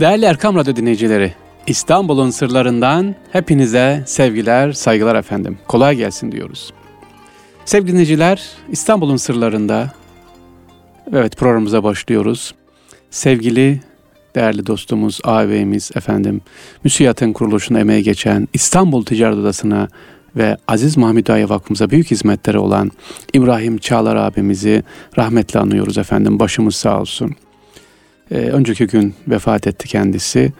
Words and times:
Değerli 0.00 0.24
Erkam 0.24 0.56
Radyo 0.56 0.76
dinleyicileri, 0.76 1.34
İstanbul'un 1.66 2.30
sırlarından 2.30 3.14
hepinize 3.32 4.02
sevgiler, 4.06 4.72
saygılar 4.72 5.16
efendim. 5.16 5.58
Kolay 5.68 5.96
gelsin 5.96 6.32
diyoruz. 6.32 6.72
Sevgili 7.64 7.92
dinleyiciler, 7.92 8.42
İstanbul'un 8.68 9.16
sırlarında 9.16 9.92
evet 11.12 11.36
programımıza 11.36 11.84
başlıyoruz. 11.84 12.54
Sevgili 13.10 13.80
değerli 14.34 14.66
dostumuz, 14.66 15.20
ağabeyimiz 15.24 15.90
efendim, 15.94 16.40
müsiyatın 16.84 17.32
kuruluşuna 17.32 17.80
emeğe 17.80 18.00
geçen 18.00 18.48
İstanbul 18.52 19.04
Ticaret 19.04 19.38
Odası'na 19.38 19.88
ve 20.36 20.56
Aziz 20.68 20.96
Mahmud 20.96 21.26
Aya 21.26 21.48
Vakfımıza 21.48 21.90
büyük 21.90 22.10
hizmetleri 22.10 22.58
olan 22.58 22.90
İbrahim 23.32 23.78
Çağlar 23.78 24.16
abimizi 24.16 24.82
rahmetle 25.18 25.60
anıyoruz 25.60 25.98
efendim. 25.98 26.38
Başımız 26.40 26.76
sağ 26.76 27.00
olsun. 27.00 27.36
Ee, 28.30 28.36
önceki 28.36 28.86
gün 28.86 29.14
vefat 29.28 29.66
etti 29.66 29.88
kendisi. 29.88 30.52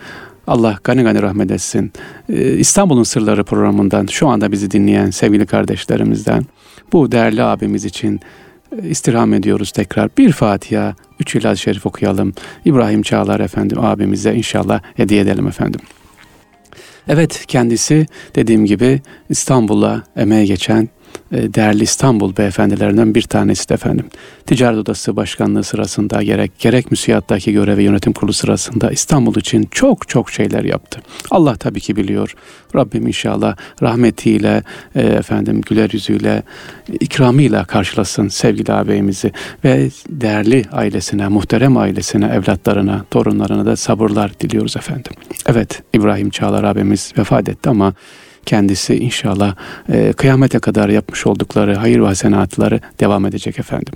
Allah 0.46 0.78
gani 0.84 1.02
gani 1.02 1.23
rahmet 1.23 1.50
etsin. 1.50 1.92
Ee, 2.28 2.52
İstanbul'un 2.52 3.02
Sırları 3.02 3.45
programından 3.45 4.06
şu 4.06 4.28
anda 4.28 4.52
bizi 4.52 4.70
dinleyen 4.70 5.10
sevgili 5.10 5.46
kardeşlerimizden 5.46 6.45
bu 6.92 7.12
değerli 7.12 7.42
abimiz 7.42 7.84
için 7.84 8.20
e, 8.82 8.88
istirham 8.88 9.34
ediyoruz 9.34 9.73
tekrar. 9.73 10.10
Bir 10.18 10.32
Fatiha, 10.32 10.95
üç 11.20 11.34
İlahi 11.34 11.56
Şerif 11.56 11.87
okuyalım. 11.87 12.32
İbrahim 12.64 13.02
Çağlar 13.02 13.40
efendim 13.40 13.79
abimize 13.80 14.34
inşallah 14.34 14.80
hediye 14.96 15.20
edelim 15.20 15.48
efendim. 15.48 15.80
Evet 17.09 17.45
kendisi 17.48 18.06
dediğim 18.34 18.65
gibi 18.65 19.01
İstanbul'a 19.29 20.02
emeğe 20.16 20.46
geçen 20.46 20.82
e, 20.82 20.88
değerli 21.32 21.82
İstanbul 21.82 22.36
beyefendilerinden 22.36 23.14
bir 23.14 23.22
tanesi 23.22 23.68
de 23.68 23.74
efendim. 23.74 24.06
Ticaret 24.46 24.78
Odası 24.78 25.16
Başkanlığı 25.16 25.64
sırasında 25.64 26.23
gerek 26.23 26.59
gerek 26.59 26.90
müsiyattaki 26.90 27.52
görevi 27.52 27.82
yönetim 27.82 28.12
kurulu 28.12 28.32
sırasında 28.32 28.90
İstanbul 28.90 29.37
için 29.37 29.68
çok 29.70 30.09
çok 30.09 30.30
şeyler 30.30 30.64
yaptı. 30.64 31.02
Allah 31.30 31.56
tabii 31.56 31.80
ki 31.80 31.96
biliyor. 31.96 32.34
Rabbim 32.74 33.07
inşallah 33.07 33.57
rahmetiyle 33.82 34.62
e, 34.95 35.01
efendim 35.01 35.60
güler 35.60 35.90
yüzüyle 35.92 36.42
ikramıyla 37.01 37.64
karşılasın 37.64 38.29
sevgili 38.29 38.73
ağabeyimizi 38.73 39.32
ve 39.64 39.90
değerli 40.09 40.64
ailesine, 40.73 41.29
muhterem 41.29 41.76
ailesine, 41.76 42.26
evlatlarına, 42.26 43.04
torunlarına 43.10 43.66
da 43.66 43.76
sabırlar 43.76 44.40
diliyoruz 44.40 44.76
efendim. 44.76 45.12
Evet 45.46 45.82
İbrahim 45.95 46.30
Çağlar 46.30 46.64
abimiz 46.64 47.12
vefat 47.18 47.48
etti 47.48 47.68
ama 47.68 47.95
kendisi 48.46 48.96
inşallah 48.96 49.54
e, 49.93 50.12
kıyamete 50.12 50.59
kadar 50.59 50.88
yapmış 50.88 51.26
oldukları 51.26 51.74
hayır 51.74 52.01
ve 52.01 52.07
hasenatları 52.07 52.80
devam 53.01 53.26
edecek 53.26 53.59
efendim. 53.59 53.95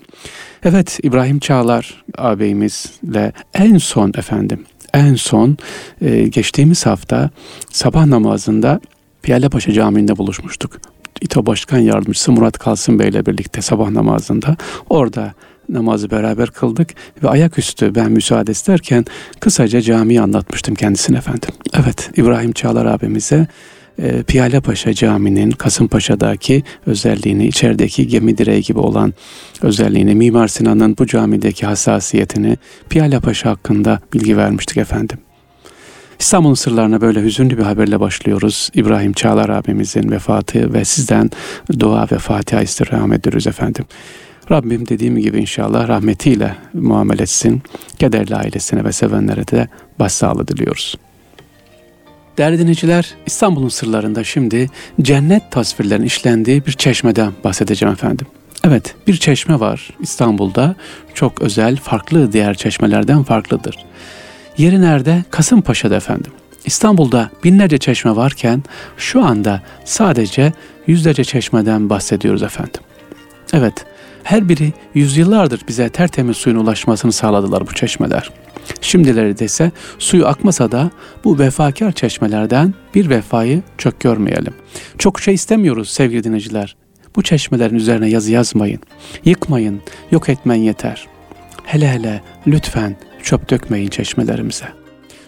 Evet 0.64 0.98
İbrahim 1.02 1.38
Çağlar 1.38 2.04
ağabeyimizle 2.18 3.32
en 3.54 3.78
son 3.78 4.08
efendim 4.08 4.66
en 4.96 5.14
son 5.14 5.56
e, 6.00 6.22
geçtiğimiz 6.22 6.86
hafta 6.86 7.30
sabah 7.70 8.06
namazında 8.06 8.80
Piyalepaşa 9.22 9.72
Camii'nde 9.72 10.16
buluşmuştuk. 10.16 10.80
İTO 11.20 11.46
Başkan 11.46 11.78
Yardımcısı 11.78 12.32
Murat 12.32 12.58
Kalsın 12.58 12.98
Bey 12.98 13.08
ile 13.08 13.26
birlikte 13.26 13.62
sabah 13.62 13.90
namazında 13.90 14.56
orada 14.90 15.34
namazı 15.68 16.10
beraber 16.10 16.50
kıldık 16.50 16.94
ve 17.22 17.28
ayaküstü 17.28 17.94
ben 17.94 18.12
müsaade 18.12 18.52
isterken 18.52 19.04
kısaca 19.40 19.80
camiyi 19.80 20.20
anlatmıştım 20.20 20.74
kendisine 20.74 21.16
efendim. 21.16 21.50
Evet 21.74 22.10
İbrahim 22.16 22.52
Çağlar 22.52 22.86
abimize 22.86 23.46
e, 23.98 24.22
Piyale 24.22 24.60
Paşa 24.60 24.94
Camii'nin 24.94 25.50
Kasımpaşa'daki 25.50 26.62
özelliğini, 26.86 27.46
içerideki 27.46 28.08
gemi 28.08 28.38
direği 28.38 28.62
gibi 28.62 28.78
olan 28.78 29.14
özelliğini, 29.62 30.14
Mimar 30.14 30.48
Sinan'ın 30.48 30.96
bu 30.98 31.06
camideki 31.06 31.66
hassasiyetini 31.66 32.56
Piyale 32.88 33.20
Paşa 33.20 33.50
hakkında 33.50 34.00
bilgi 34.14 34.36
vermiştik 34.36 34.76
efendim. 34.76 35.18
İstanbul'un 36.18 36.54
sırlarına 36.54 37.00
böyle 37.00 37.22
hüzünlü 37.22 37.58
bir 37.58 37.62
haberle 37.62 38.00
başlıyoruz. 38.00 38.70
İbrahim 38.74 39.12
Çağlar 39.12 39.48
abimizin 39.48 40.10
vefatı 40.10 40.74
ve 40.74 40.84
sizden 40.84 41.30
dua 41.78 42.08
ve 42.12 42.18
Fatiha 42.18 42.62
istirham 42.62 43.12
ediyoruz 43.12 43.46
efendim. 43.46 43.84
Rabbim 44.50 44.88
dediğim 44.88 45.18
gibi 45.18 45.38
inşallah 45.38 45.88
rahmetiyle 45.88 46.56
muamele 46.74 47.22
etsin. 47.22 47.62
Kederli 47.98 48.36
ailesine 48.36 48.84
ve 48.84 48.92
sevenlere 48.92 49.48
de 49.48 49.68
başsağlığı 49.98 50.48
diliyoruz. 50.48 50.94
Değerli 52.38 52.58
dinleyiciler, 52.58 53.14
İstanbul'un 53.26 53.68
sırlarında 53.68 54.24
şimdi 54.24 54.70
cennet 55.02 55.50
tasvirlerinin 55.50 56.06
işlendiği 56.06 56.66
bir 56.66 56.72
çeşmeden 56.72 57.32
bahsedeceğim 57.44 57.92
efendim. 57.92 58.26
Evet, 58.64 58.94
bir 59.06 59.16
çeşme 59.16 59.60
var 59.60 59.90
İstanbul'da. 60.00 60.74
Çok 61.14 61.42
özel, 61.42 61.76
farklı 61.76 62.32
diğer 62.32 62.54
çeşmelerden 62.54 63.22
farklıdır. 63.22 63.76
Yeri 64.58 64.80
nerede? 64.80 65.24
Kasımpaşa'da 65.30 65.96
efendim. 65.96 66.32
İstanbul'da 66.64 67.30
binlerce 67.44 67.78
çeşme 67.78 68.16
varken 68.16 68.62
şu 68.96 69.24
anda 69.24 69.62
sadece 69.84 70.52
yüzlerce 70.86 71.24
çeşmeden 71.24 71.90
bahsediyoruz 71.90 72.42
efendim. 72.42 72.80
Evet, 73.52 73.84
her 74.22 74.48
biri 74.48 74.72
yüzyıllardır 74.94 75.60
bize 75.68 75.88
tertemiz 75.88 76.36
suyun 76.36 76.56
ulaşmasını 76.56 77.12
sağladılar 77.12 77.66
bu 77.66 77.74
çeşmeler. 77.74 78.30
Şimdileri 78.80 79.38
dese 79.38 79.70
suyu 79.98 80.26
akmasa 80.26 80.72
da 80.72 80.90
bu 81.24 81.38
vefakar 81.38 81.92
çeşmelerden 81.92 82.74
bir 82.94 83.10
vefayı 83.10 83.62
çok 83.78 84.00
görmeyelim. 84.00 84.54
Çok 84.98 85.20
şey 85.20 85.34
istemiyoruz 85.34 85.90
sevgili 85.90 86.24
dinleyiciler. 86.24 86.76
Bu 87.16 87.22
çeşmelerin 87.22 87.74
üzerine 87.74 88.08
yazı 88.08 88.32
yazmayın. 88.32 88.80
Yıkmayın, 89.24 89.80
yok 90.10 90.28
etmen 90.28 90.54
yeter. 90.54 91.06
Hele 91.64 91.88
hele 91.88 92.22
lütfen 92.46 92.96
çöp 93.22 93.50
dökmeyin 93.50 93.88
çeşmelerimize. 93.88 94.66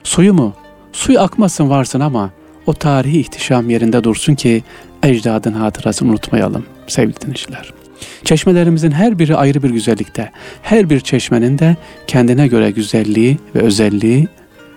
Suyu 0.04 0.34
mu? 0.34 0.54
Suyu 0.92 1.20
akmasın 1.20 1.70
varsın 1.70 2.00
ama 2.00 2.30
o 2.66 2.74
tarihi 2.74 3.20
ihtişam 3.20 3.70
yerinde 3.70 4.04
dursun 4.04 4.34
ki 4.34 4.62
ecdadın 5.02 5.52
hatırasını 5.52 6.10
unutmayalım 6.10 6.66
sevgili 6.86 7.20
dinleyiciler. 7.20 7.77
Çeşmelerimizin 8.24 8.90
her 8.90 9.18
biri 9.18 9.36
ayrı 9.36 9.62
bir 9.62 9.70
güzellikte. 9.70 10.32
Her 10.62 10.90
bir 10.90 11.00
çeşmenin 11.00 11.58
de 11.58 11.76
kendine 12.06 12.48
göre 12.48 12.70
güzelliği 12.70 13.38
ve 13.54 13.60
özelliği 13.60 14.28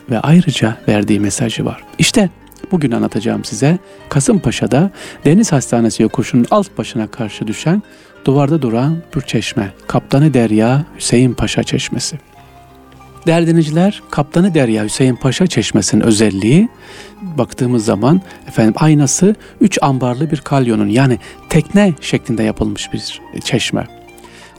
ve 0.10 0.20
ayrıca 0.20 0.78
verdiği 0.88 1.20
mesajı 1.20 1.66
var. 1.66 1.84
İşte 1.98 2.30
bugün 2.72 2.92
anlatacağım 2.92 3.44
size 3.44 3.78
Kasımpaşa'da 4.10 4.92
Deniz 5.26 5.52
Hastanesi 5.52 6.04
yokuşunun 6.04 6.46
alt 6.52 6.78
başına 6.78 7.08
karşı 7.08 7.48
düşen 7.48 7.84
duvarda 8.26 8.62
duran 8.62 8.98
bir 9.16 9.22
çeşme. 9.22 9.72
Kaptanı 9.88 10.34
Derya 10.34 10.86
Hüseyin 10.98 11.34
Paşa 11.34 11.64
Çeşmesi. 11.64 12.31
Değerli 13.28 13.48
dinleyiciler, 13.48 14.02
Kaptanı 14.12 14.54
Derya 14.54 14.84
Hüseyin 14.84 15.16
Paşa 15.16 15.48
Çeşmesi'nin 15.48 16.02
özelliği 16.02 16.70
baktığımız 17.22 17.86
zaman 17.86 18.22
efendim 18.48 18.74
aynası 18.78 19.36
üç 19.62 19.80
ambarlı 19.82 20.32
bir 20.32 20.38
kalyonun 20.38 20.88
yani 20.88 21.20
tekne 21.50 21.94
şeklinde 22.02 22.44
yapılmış 22.44 22.94
bir 22.94 23.22
çeşme. 23.42 23.88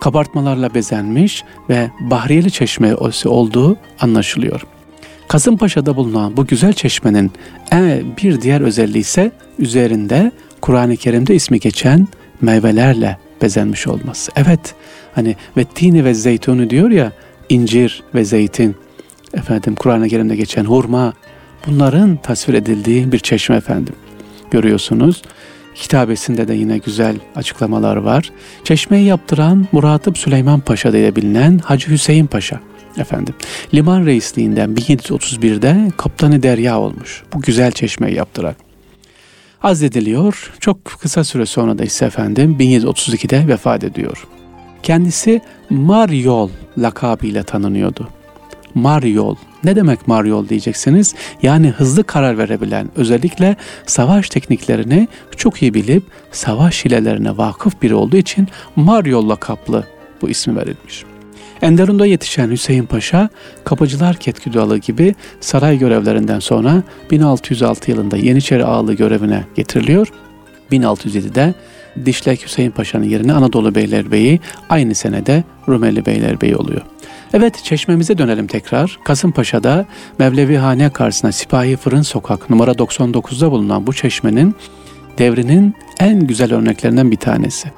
Kabartmalarla 0.00 0.74
bezenmiş 0.74 1.44
ve 1.68 1.90
Bahriyeli 2.00 2.50
Çeşme 2.50 2.94
olduğu 3.24 3.76
anlaşılıyor. 4.00 4.66
Kasımpaşa'da 5.28 5.96
bulunan 5.96 6.36
bu 6.36 6.46
güzel 6.46 6.72
çeşmenin 6.72 7.32
bir 8.22 8.40
diğer 8.40 8.60
özelliği 8.60 9.00
ise 9.00 9.32
üzerinde 9.58 10.32
Kur'an-ı 10.60 10.96
Kerim'de 10.96 11.34
ismi 11.34 11.60
geçen 11.60 12.08
meyvelerle 12.40 13.18
bezenmiş 13.42 13.86
olması. 13.86 14.32
Evet 14.36 14.74
hani 15.14 15.36
ve 15.56 15.64
tini 15.64 16.04
ve 16.04 16.14
zeytunu 16.14 16.70
diyor 16.70 16.90
ya 16.90 17.12
incir 17.52 18.02
ve 18.14 18.24
zeytin, 18.24 18.76
efendim 19.34 19.74
Kur'an-ı 19.74 20.08
Kerim'de 20.08 20.36
geçen 20.36 20.64
hurma, 20.64 21.12
bunların 21.66 22.16
tasvir 22.16 22.54
edildiği 22.54 23.12
bir 23.12 23.18
çeşme 23.18 23.56
efendim. 23.56 23.94
Görüyorsunuz. 24.50 25.22
Kitabesinde 25.74 26.48
de 26.48 26.54
yine 26.54 26.78
güzel 26.78 27.16
açıklamalar 27.36 27.96
var. 27.96 28.30
Çeşmeyi 28.64 29.06
yaptıran 29.06 29.66
Muratip 29.72 30.18
Süleyman 30.18 30.60
Paşa 30.60 30.92
diye 30.92 31.16
bilinen 31.16 31.58
Hacı 31.58 31.90
Hüseyin 31.90 32.26
Paşa 32.26 32.60
efendim. 32.98 33.34
Liman 33.74 34.06
reisliğinden 34.06 34.70
1731'de 34.70 35.90
kaptanı 35.96 36.42
derya 36.42 36.80
olmuş. 36.80 37.22
Bu 37.34 37.40
güzel 37.40 37.72
çeşmeyi 37.72 38.16
yaptıran. 38.16 38.54
Azlediliyor. 39.62 40.52
Çok 40.60 40.84
kısa 40.84 41.24
süre 41.24 41.46
sonra 41.46 41.78
da 41.78 41.84
ise 41.84 42.04
efendim 42.04 42.56
1732'de 42.60 43.48
vefat 43.48 43.84
ediyor. 43.84 44.26
Kendisi 44.82 45.40
Maryol 45.70 46.50
lakabıyla 46.78 47.42
tanınıyordu. 47.42 48.08
Maryol. 48.74 49.36
Ne 49.64 49.76
demek 49.76 50.08
Maryol 50.08 50.48
diyeceksiniz? 50.48 51.14
Yani 51.42 51.68
hızlı 51.68 52.04
karar 52.04 52.38
verebilen, 52.38 52.90
özellikle 52.96 53.56
savaş 53.86 54.28
tekniklerini 54.28 55.08
çok 55.36 55.62
iyi 55.62 55.74
bilip 55.74 56.02
savaş 56.32 56.84
hilelerine 56.84 57.36
vakıf 57.36 57.82
biri 57.82 57.94
olduğu 57.94 58.16
için 58.16 58.48
Maryol 58.76 59.28
lakaplı 59.28 59.84
bu 60.22 60.28
ismi 60.30 60.56
verilmiş. 60.56 61.04
Enderun'da 61.62 62.06
yetişen 62.06 62.50
Hüseyin 62.50 62.86
Paşa, 62.86 63.28
Kapıcılar 63.64 64.16
Ketküdalı 64.16 64.78
gibi 64.78 65.14
saray 65.40 65.78
görevlerinden 65.78 66.38
sonra 66.38 66.82
1606 67.10 67.90
yılında 67.90 68.16
Yeniçeri 68.16 68.64
Ağalığı 68.64 68.94
görevine 68.94 69.44
getiriliyor. 69.54 70.12
1607'de 70.72 71.54
Dişlek 72.04 72.44
Hüseyin 72.44 72.70
Paşa'nın 72.70 73.04
yerine 73.04 73.32
Anadolu 73.32 73.74
Beylerbeyi 73.74 74.40
aynı 74.68 74.94
senede 74.94 75.44
Rumeli 75.68 76.06
Beylerbeyi 76.06 76.56
oluyor. 76.56 76.80
Evet 77.34 77.64
çeşmemize 77.64 78.18
dönelim 78.18 78.46
tekrar. 78.46 78.98
Kasımpaşa'da 79.04 79.86
Mevlevi 80.18 80.56
Hane 80.56 80.90
karşısına 80.90 81.32
Sipahi 81.32 81.76
Fırın 81.76 82.02
Sokak 82.02 82.50
numara 82.50 82.70
99'da 82.70 83.50
bulunan 83.50 83.86
bu 83.86 83.92
çeşmenin 83.92 84.54
devrinin 85.18 85.74
en 86.00 86.26
güzel 86.26 86.54
örneklerinden 86.54 87.10
bir 87.10 87.16
tanesi. 87.16 87.68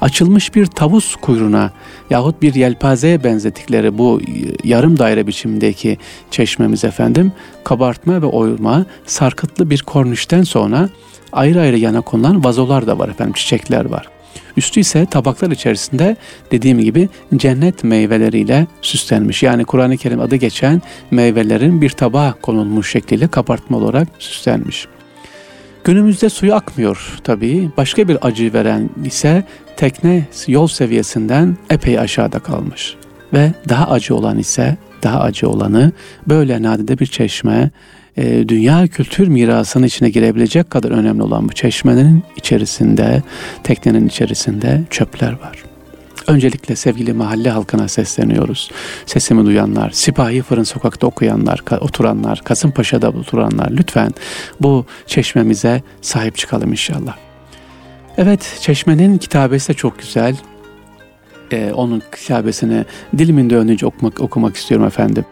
Açılmış 0.00 0.54
bir 0.54 0.66
tavus 0.66 1.16
kuyruğuna 1.16 1.70
yahut 2.10 2.42
bir 2.42 2.54
yelpazeye 2.54 3.24
benzetikleri 3.24 3.98
bu 3.98 4.20
yarım 4.64 4.98
daire 4.98 5.26
biçimindeki 5.26 5.98
çeşmemiz 6.30 6.84
efendim 6.84 7.32
kabartma 7.64 8.22
ve 8.22 8.26
oyma 8.26 8.86
sarkıtlı 9.06 9.70
bir 9.70 9.82
kornişten 9.82 10.42
sonra 10.42 10.88
ayrı 11.32 11.60
ayrı 11.60 11.78
yana 11.78 12.00
konulan 12.00 12.44
vazolar 12.44 12.86
da 12.86 12.98
var 12.98 13.08
efendim 13.08 13.32
çiçekler 13.32 13.84
var. 13.84 14.08
Üstü 14.56 14.80
ise 14.80 15.06
tabaklar 15.06 15.50
içerisinde 15.50 16.16
dediğim 16.50 16.80
gibi 16.80 17.08
cennet 17.36 17.84
meyveleriyle 17.84 18.66
süslenmiş. 18.82 19.42
Yani 19.42 19.64
Kur'an-ı 19.64 19.96
Kerim 19.96 20.20
adı 20.20 20.36
geçen 20.36 20.82
meyvelerin 21.10 21.80
bir 21.82 21.90
tabağa 21.90 22.34
konulmuş 22.42 22.90
şekliyle 22.90 23.28
kabartma 23.28 23.76
olarak 23.76 24.08
süslenmiş. 24.18 24.86
Günümüzde 25.84 26.28
suyu 26.28 26.54
akmıyor 26.54 27.18
tabii. 27.24 27.70
Başka 27.76 28.08
bir 28.08 28.26
acı 28.26 28.52
veren 28.52 28.90
ise 29.04 29.44
tekne 29.76 30.26
yol 30.46 30.66
seviyesinden 30.66 31.56
epey 31.70 31.98
aşağıda 31.98 32.38
kalmış. 32.38 32.96
Ve 33.32 33.52
daha 33.68 33.90
acı 33.90 34.14
olan 34.16 34.38
ise 34.38 34.76
daha 35.02 35.20
acı 35.20 35.48
olanı 35.48 35.92
böyle 36.28 36.62
nadide 36.62 36.98
bir 36.98 37.06
çeşme 37.06 37.70
e, 38.16 38.48
dünya 38.48 38.86
kültür 38.86 39.28
mirasının 39.28 39.86
içine 39.86 40.10
girebilecek 40.10 40.70
kadar 40.70 40.90
önemli 40.90 41.22
olan 41.22 41.48
bu 41.48 41.52
çeşmenin 41.52 42.22
içerisinde, 42.36 43.22
teknenin 43.62 44.08
içerisinde 44.08 44.82
çöpler 44.90 45.32
var. 45.32 45.62
Öncelikle 46.26 46.76
sevgili 46.76 47.12
mahalle 47.12 47.50
halkına 47.50 47.88
sesleniyoruz. 47.88 48.70
Sesimi 49.06 49.46
duyanlar, 49.46 49.90
Sipahi 49.90 50.42
Fırın 50.42 50.62
Sokak'ta 50.62 51.06
okuyanlar, 51.06 51.62
oturanlar, 51.80 52.40
Kasımpaşa'da 52.44 53.08
oturanlar 53.08 53.70
lütfen 53.70 54.12
bu 54.60 54.86
çeşmemize 55.06 55.82
sahip 56.00 56.36
çıkalım 56.36 56.70
inşallah. 56.70 57.16
Evet, 58.18 58.58
çeşmenin 58.60 59.18
kitabesi 59.18 59.68
de 59.68 59.74
çok 59.74 59.98
güzel. 59.98 60.36
Ee, 61.52 61.72
onun 61.74 62.02
kitabesini 62.16 62.84
dilimin 63.18 63.50
döndüğünce 63.50 63.86
okumak, 63.86 64.20
okumak 64.20 64.56
istiyorum 64.56 64.86
efendim. 64.86 65.24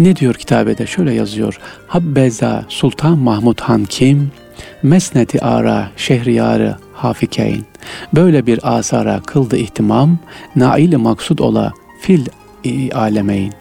Ne 0.00 0.16
diyor 0.16 0.34
kitabede? 0.34 0.86
Şöyle 0.86 1.14
yazıyor. 1.14 1.60
Habbeza 1.86 2.64
Sultan 2.68 3.18
Mahmud 3.18 3.60
Han 3.60 3.84
kim? 3.84 4.30
Mesneti 4.82 5.44
ara 5.44 5.90
şehriyarı 5.96 6.76
hafikeyn. 6.92 7.64
Böyle 8.14 8.46
bir 8.46 8.78
asara 8.78 9.20
kıldı 9.20 9.56
ihtimam, 9.56 10.18
nail 10.56 10.96
maksud 10.96 11.38
ola 11.38 11.72
fil 12.00 12.26
alemeyn. 12.94 13.52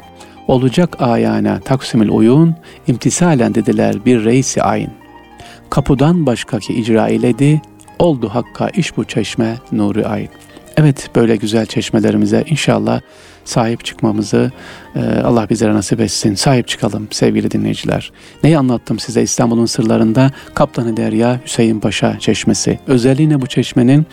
Olacak 0.47 1.01
ayana 1.01 1.59
taksimil 1.59 2.09
uyun, 2.09 2.55
imtisalen 2.87 3.55
dediler 3.55 3.95
bir 4.05 4.25
reisi 4.25 4.63
ayn. 4.63 4.89
Kapıdan 5.69 6.25
başkaki 6.25 6.73
icra 6.73 7.07
eyledi, 7.07 7.61
oldu 7.99 8.29
hakka 8.29 8.69
iş 8.69 8.97
bu 8.97 9.03
çeşme 9.03 9.55
nuru 9.71 10.07
ayn. 10.07 10.29
Evet 10.79 11.09
böyle 11.15 11.35
güzel 11.35 11.65
çeşmelerimize 11.65 12.43
inşallah 12.49 13.01
sahip 13.45 13.85
çıkmamızı 13.85 14.51
e, 14.95 14.99
Allah 14.99 15.49
bizlere 15.49 15.73
nasip 15.73 16.01
etsin. 16.01 16.35
Sahip 16.35 16.67
çıkalım 16.67 17.07
sevgili 17.11 17.51
dinleyiciler. 17.51 18.11
Neyi 18.43 18.57
anlattım 18.57 18.99
size 18.99 19.21
İstanbul'un 19.21 19.65
sırlarında 19.65 20.31
Kaptanı 20.53 20.97
Derya 20.97 21.39
Hüseyin 21.45 21.79
Paşa 21.79 22.19
Çeşmesi. 22.19 22.79
Özelliğine 22.87 23.41
bu 23.41 23.47
çeşmenin 23.47 24.05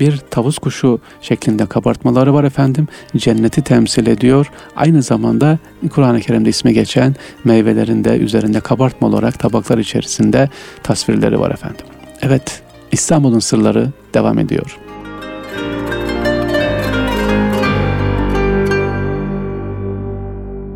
bir 0.00 0.16
tavus 0.30 0.58
kuşu 0.58 1.00
şeklinde 1.20 1.66
kabartmaları 1.66 2.34
var 2.34 2.44
efendim. 2.44 2.88
Cenneti 3.16 3.62
temsil 3.62 4.06
ediyor. 4.06 4.50
Aynı 4.76 5.02
zamanda 5.02 5.58
Kur'an-ı 5.90 6.20
Kerim'de 6.20 6.48
ismi 6.48 6.74
geçen 6.74 7.16
meyvelerin 7.44 8.04
de 8.04 8.16
üzerinde 8.16 8.60
kabartma 8.60 9.08
olarak 9.08 9.38
tabaklar 9.38 9.78
içerisinde 9.78 10.48
tasvirleri 10.82 11.40
var 11.40 11.50
efendim. 11.50 11.86
Evet, 12.22 12.62
İstanbul'un 12.92 13.38
sırları 13.38 13.88
devam 14.14 14.38
ediyor. 14.38 14.83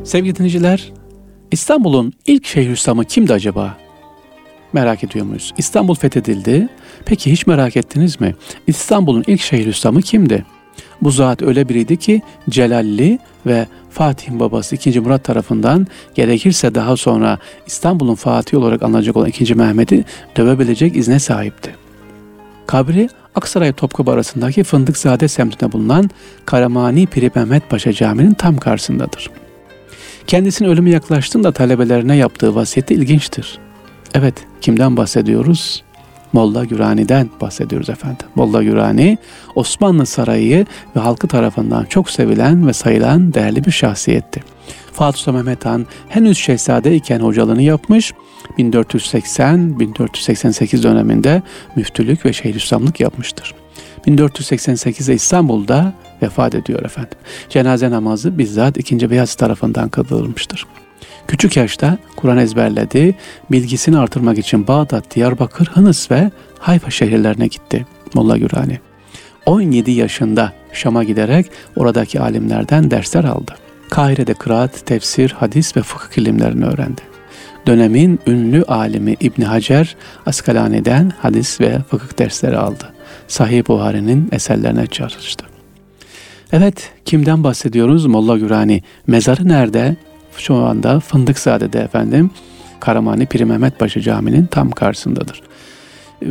Sevgili 0.09 0.37
dinleyiciler, 0.37 0.93
İstanbul'un 1.51 2.13
ilk 2.27 2.47
Şeyhülislam'ı 2.47 3.05
kimdi 3.05 3.33
acaba? 3.33 3.77
Merak 4.73 5.05
ediyor 5.05 5.27
muyuz? 5.27 5.55
İstanbul 5.59 5.95
fethedildi. 5.95 6.69
Peki 7.05 7.33
hiç 7.33 7.47
merak 7.47 7.77
ettiniz 7.77 8.21
mi? 8.21 8.35
İstanbul'un 8.67 9.25
ilk 9.27 9.41
Şeyhülislam'ı 9.41 10.03
kimdi? 10.03 10.45
Bu 11.03 11.11
zat 11.11 11.43
öyle 11.43 11.69
biriydi 11.69 11.97
ki 11.97 12.23
Celalli 12.51 13.19
ve 13.47 13.67
Fatih'in 13.91 14.41
babası 14.41 14.75
2. 14.75 15.01
Murat 15.01 15.25
tarafından 15.25 15.87
gerekirse 16.15 16.75
daha 16.75 16.97
sonra 16.97 17.39
İstanbul'un 17.67 18.15
Fatih 18.15 18.59
olarak 18.59 18.83
anılacak 18.83 19.17
olan 19.17 19.29
2. 19.29 19.55
Mehmet'i 19.55 20.05
dövebilecek 20.37 20.97
izne 20.97 21.19
sahipti. 21.19 21.75
Kabri 22.67 23.09
Aksaray 23.35 23.73
Topkapı 23.73 24.11
arasındaki 24.11 24.65
Fındıkzade 24.65 25.29
semtinde 25.29 25.73
bulunan 25.73 26.11
Karamani 26.47 27.07
Piri 27.07 27.31
Mehmet 27.35 27.71
Paşa 27.71 27.93
Camii'nin 27.93 28.35
tam 28.35 28.57
karşısındadır. 28.57 29.31
Kendisinin 30.29 30.69
ölümü 30.69 30.91
yaklaştığında 30.91 31.53
talebelerine 31.53 32.17
yaptığı 32.17 32.55
vasiyeti 32.55 32.95
ilginçtir. 32.95 33.59
Evet, 34.15 34.35
kimden 34.61 34.97
bahsediyoruz? 34.97 35.85
Molla 36.33 36.65
Gürani'den 36.65 37.31
bahsediyoruz 37.41 37.91
efendim. 37.91 38.27
Molla 38.35 38.63
Gürani, 38.63 39.19
Osmanlı 39.55 40.07
Sarayı 40.07 40.67
ve 40.97 41.01
halkı 41.01 41.29
tarafından 41.29 41.85
çok 41.85 42.11
sevilen 42.11 42.67
ve 42.67 42.73
sayılan 42.73 43.35
değerli 43.35 43.65
bir 43.65 43.71
şahsiyetti. 43.71 44.43
Fatih 44.93 45.19
Sultan 45.19 45.35
Mehmet 45.35 45.65
Han 45.65 45.87
henüz 46.09 46.39
şehzade 46.39 46.97
iken 46.97 47.21
hocalığını 47.21 47.63
yapmış, 47.63 48.13
1480-1488 48.59 50.83
döneminde 50.83 51.43
müftülük 51.77 52.27
ve 52.27 52.33
şeyhülislamlık 52.33 53.01
yapmıştır. 53.01 53.55
1488'de 54.09 55.15
İstanbul'da 55.15 55.93
vefat 56.23 56.55
ediyor 56.55 56.85
efendim. 56.85 57.19
Cenaze 57.49 57.91
namazı 57.91 58.39
bizzat 58.39 58.77
2. 58.77 59.11
Beyaz 59.11 59.35
tarafından 59.35 59.89
kılınmıştır. 59.89 60.67
Küçük 61.29 61.57
yaşta 61.57 61.99
Kur'an 62.17 62.39
ezberledi, 62.39 63.15
bilgisini 63.51 63.99
artırmak 63.99 64.39
için 64.39 64.67
Bağdat, 64.67 65.15
Diyarbakır, 65.15 65.67
Hınıs 65.67 66.11
ve 66.11 66.31
Hayfa 66.59 66.91
şehirlerine 66.91 67.47
gitti 67.47 67.87
Molla 68.15 68.39
Gürani. 68.39 68.81
17 69.47 69.91
yaşında 69.91 70.53
Şam'a 70.73 71.05
giderek 71.05 71.47
oradaki 71.77 72.21
alimlerden 72.21 72.91
dersler 72.91 73.25
aldı. 73.25 73.55
Kahire'de 73.91 74.35
kıraat, 74.35 74.87
tefsir, 74.87 75.31
hadis 75.31 75.77
ve 75.77 75.83
fıkıh 75.83 76.23
ilimlerini 76.23 76.65
öğrendi. 76.65 77.03
Dönemin 77.67 78.21
ünlü 78.27 78.63
alimi 78.63 79.17
İbni 79.21 79.45
Hacer 79.45 79.97
Askalani'den 80.27 81.13
hadis 81.19 81.61
ve 81.61 81.79
fıkıh 81.91 82.19
dersleri 82.19 82.59
aldı. 82.59 82.93
Sahih 83.29 83.69
Buhari'nin 83.69 84.29
eserlerine 84.33 84.87
çalıştı. 84.87 85.45
Evet, 86.53 86.91
kimden 87.05 87.45
bahsediyoruz? 87.45 88.07
Molla 88.07 88.39
Gürani. 88.39 88.83
Mezarı 89.07 89.49
nerede? 89.49 89.97
Şu 90.37 90.55
anda 90.55 91.01
Fındıkzade'de 91.01 91.81
efendim. 91.81 92.31
Karamani 92.81 93.27
Piri 93.27 93.45
Mehmet 93.45 93.79
Paşa 93.79 94.01
Camii'nin 94.01 94.47
tam 94.47 94.71
karşısındadır. 94.71 95.43
Ee, 96.23 96.27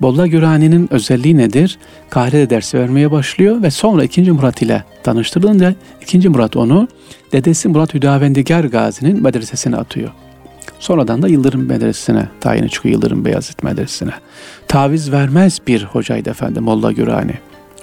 Molla 0.00 0.26
Gürani'nin 0.26 0.92
özelliği 0.92 1.36
nedir? 1.36 1.78
Kahire'de 2.10 2.50
ders 2.50 2.74
vermeye 2.74 3.10
başlıyor 3.10 3.62
ve 3.62 3.70
sonra 3.70 4.04
2. 4.04 4.32
Murat 4.32 4.62
ile 4.62 4.84
tanıştırılınca 5.02 5.74
2. 6.02 6.28
Murat 6.28 6.56
onu 6.56 6.88
dedesi 7.32 7.68
Murat 7.68 7.94
Hüdavendigar 7.94 8.64
Gazi'nin 8.64 9.22
medresesine 9.22 9.76
atıyor. 9.76 10.10
Sonradan 10.78 11.22
da 11.22 11.28
Yıldırım 11.28 11.66
Medresesi'ne 11.66 12.28
tayini 12.40 12.70
çıkıyor 12.70 12.92
Yıldırım 12.92 13.24
Beyazıt 13.24 13.62
Medresesi'ne. 13.62 14.12
Taviz 14.68 15.12
vermez 15.12 15.58
bir 15.66 15.84
hocaydı 15.84 16.30
efendim 16.30 16.64
Molla 16.64 16.92
Gürani. 16.92 17.34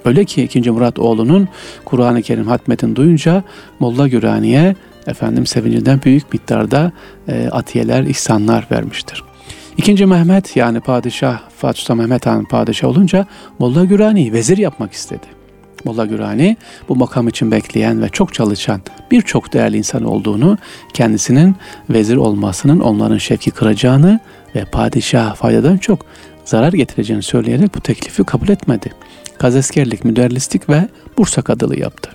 Öyle 0.05 0.25
ki 0.25 0.43
2. 0.43 0.71
Murat 0.71 0.99
oğlunun 0.99 1.47
Kur'an-ı 1.85 2.21
Kerim 2.21 2.47
hatmetini 2.47 2.95
duyunca 2.95 3.43
Molla 3.79 4.07
Gürani'ye 4.07 4.75
efendim 5.07 5.45
sevincinden 5.45 6.01
büyük 6.05 6.33
miktarda 6.33 6.91
e, 7.27 7.49
atiyeler, 7.49 8.03
ihsanlar 8.03 8.67
vermiştir. 8.71 9.23
İkinci 9.77 10.05
Mehmet 10.05 10.55
yani 10.55 10.79
padişah 10.79 11.39
Fatih 11.57 11.79
Sultan 11.79 11.97
Mehmet 11.97 12.25
Han 12.25 12.45
padişah 12.45 12.87
olunca 12.87 13.25
Molla 13.59 13.85
Gürani'yi 13.85 14.33
vezir 14.33 14.57
yapmak 14.57 14.93
istedi. 14.93 15.34
Molla 15.85 16.05
Gürani 16.05 16.57
bu 16.89 16.95
makam 16.95 17.27
için 17.27 17.51
bekleyen 17.51 18.01
ve 18.01 18.09
çok 18.09 18.33
çalışan 18.33 18.81
birçok 19.11 19.53
değerli 19.53 19.77
insan 19.77 20.03
olduğunu, 20.03 20.57
kendisinin 20.93 21.55
vezir 21.89 22.15
olmasının 22.15 22.79
onların 22.79 23.17
şevki 23.17 23.51
kıracağını 23.51 24.19
ve 24.55 24.65
padişah 24.65 25.35
faydadan 25.35 25.77
çok 25.77 25.99
zarar 26.45 26.73
getireceğini 26.73 27.23
söyleyerek 27.23 27.75
bu 27.75 27.79
teklifi 27.79 28.23
kabul 28.23 28.49
etmedi. 28.49 28.91
Kazeskerlik, 29.37 30.05
müderrislik 30.05 30.69
ve 30.69 30.89
Bursa 31.17 31.41
kadılığı 31.41 31.79
yaptı. 31.79 32.11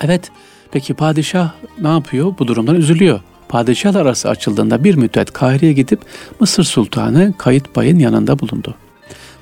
Evet, 0.00 0.30
peki 0.70 0.94
padişah 0.94 1.52
ne 1.80 1.88
yapıyor? 1.88 2.34
Bu 2.38 2.46
durumdan 2.46 2.74
üzülüyor. 2.76 3.20
Padişahlar 3.48 4.00
arası 4.00 4.28
açıldığında 4.28 4.84
bir 4.84 4.94
müddet 4.94 5.32
Kahire'ye 5.32 5.72
gidip 5.72 6.00
Mısır 6.40 6.64
Sultanı 6.64 7.34
Kayıt 7.38 7.76
Bay'ın 7.76 7.98
yanında 7.98 8.38
bulundu. 8.38 8.74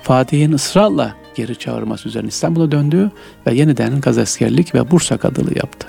Fatih'in 0.01 0.51
ısrarla 0.51 1.15
geri 1.35 1.55
çağırması 1.55 2.09
üzerine 2.09 2.27
İstanbul'a 2.27 2.71
döndü 2.71 3.11
ve 3.47 3.53
yeniden 3.55 4.01
gazaskerlik 4.01 4.75
ve 4.75 4.91
Bursa 4.91 5.17
kadılığı 5.17 5.57
yaptı. 5.57 5.87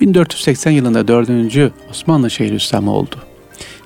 1480 0.00 0.70
yılında 0.70 1.08
4. 1.08 1.72
Osmanlı 1.90 2.30
Şeyhülislamı 2.30 2.92
oldu. 2.92 3.16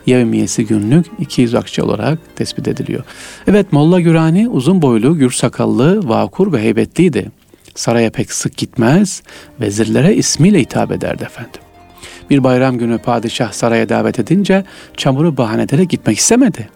Yevmiyesi 0.07 0.67
günlük 0.67 1.07
200 1.19 1.55
akçe 1.55 1.83
olarak 1.83 2.19
tespit 2.37 2.69
ediliyor. 2.69 3.05
Evet 3.47 3.73
Molla 3.73 4.01
Gürani 4.01 4.49
uzun 4.49 4.83
boylu, 4.83 5.19
gür 5.19 5.31
sakallı, 5.31 6.09
vakur 6.09 6.53
ve 6.53 6.63
heybetliydi. 6.63 7.31
Saraya 7.75 8.11
pek 8.11 8.33
sık 8.33 8.57
gitmez, 8.57 9.23
vezirlere 9.61 10.15
ismiyle 10.15 10.61
hitap 10.61 10.93
ederdi 10.93 11.25
efendim. 11.25 11.61
Bir 12.31 12.45
bayram 12.45 12.79
günü 12.79 12.99
padişah 12.99 13.53
saraya 13.53 13.89
davet 13.89 14.19
edince 14.19 14.65
çamuru 14.97 15.37
bahane 15.37 15.63
ederek 15.63 15.91
gitmek 15.91 16.19
istemedi. 16.19 16.69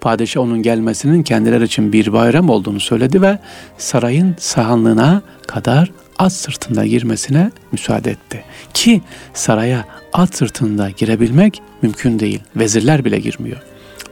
Padişah 0.00 0.40
onun 0.40 0.62
gelmesinin 0.62 1.22
kendileri 1.22 1.64
için 1.64 1.92
bir 1.92 2.12
bayram 2.12 2.50
olduğunu 2.50 2.80
söyledi 2.80 3.22
ve 3.22 3.38
sarayın 3.78 4.34
sahanlığına 4.38 5.22
kadar 5.46 5.92
at 6.18 6.32
sırtında 6.32 6.86
girmesine 6.86 7.50
müsaade 7.72 8.10
etti. 8.10 8.44
Ki 8.74 9.02
saraya 9.34 9.84
at 10.12 10.34
sırtında 10.36 10.90
girebilmek 10.90 11.62
mümkün 11.82 12.18
değil. 12.18 12.40
Vezirler 12.56 13.04
bile 13.04 13.18
girmiyor. 13.18 13.62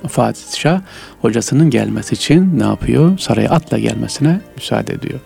Fatih 0.08 0.56
Şah 0.56 0.80
hocasının 1.20 1.70
gelmesi 1.70 2.14
için 2.14 2.58
ne 2.58 2.64
yapıyor? 2.64 3.18
Saraya 3.18 3.50
atla 3.50 3.78
gelmesine 3.78 4.40
müsaade 4.56 4.92
ediyor. 4.92 5.20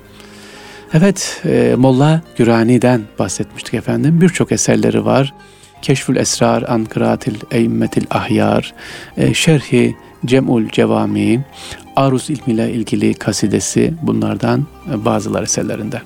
Evet, 0.95 1.43
e, 1.45 1.75
Molla 1.77 2.23
Gürani'den 2.37 3.03
bahsetmiştik 3.19 3.75
efendim. 3.75 4.21
Birçok 4.21 4.53
eserleri 4.53 5.05
var. 5.05 5.35
Keşfül 5.83 6.17
Esrar, 6.17 6.63
Ankaratil 6.63 7.35
Eymmetil 7.51 8.07
Ahyar, 8.11 8.75
e, 9.17 9.35
Şerhi 9.35 9.97
Cem'ul 10.27 10.69
Cevami, 10.69 11.45
Arus 11.97 12.31
ilmiyle 12.31 12.73
ilgili 12.73 13.15
kasidesi 13.15 13.95
bunlardan 14.03 14.67
bazıları 14.87 15.45
eserlerinde. 15.45 16.03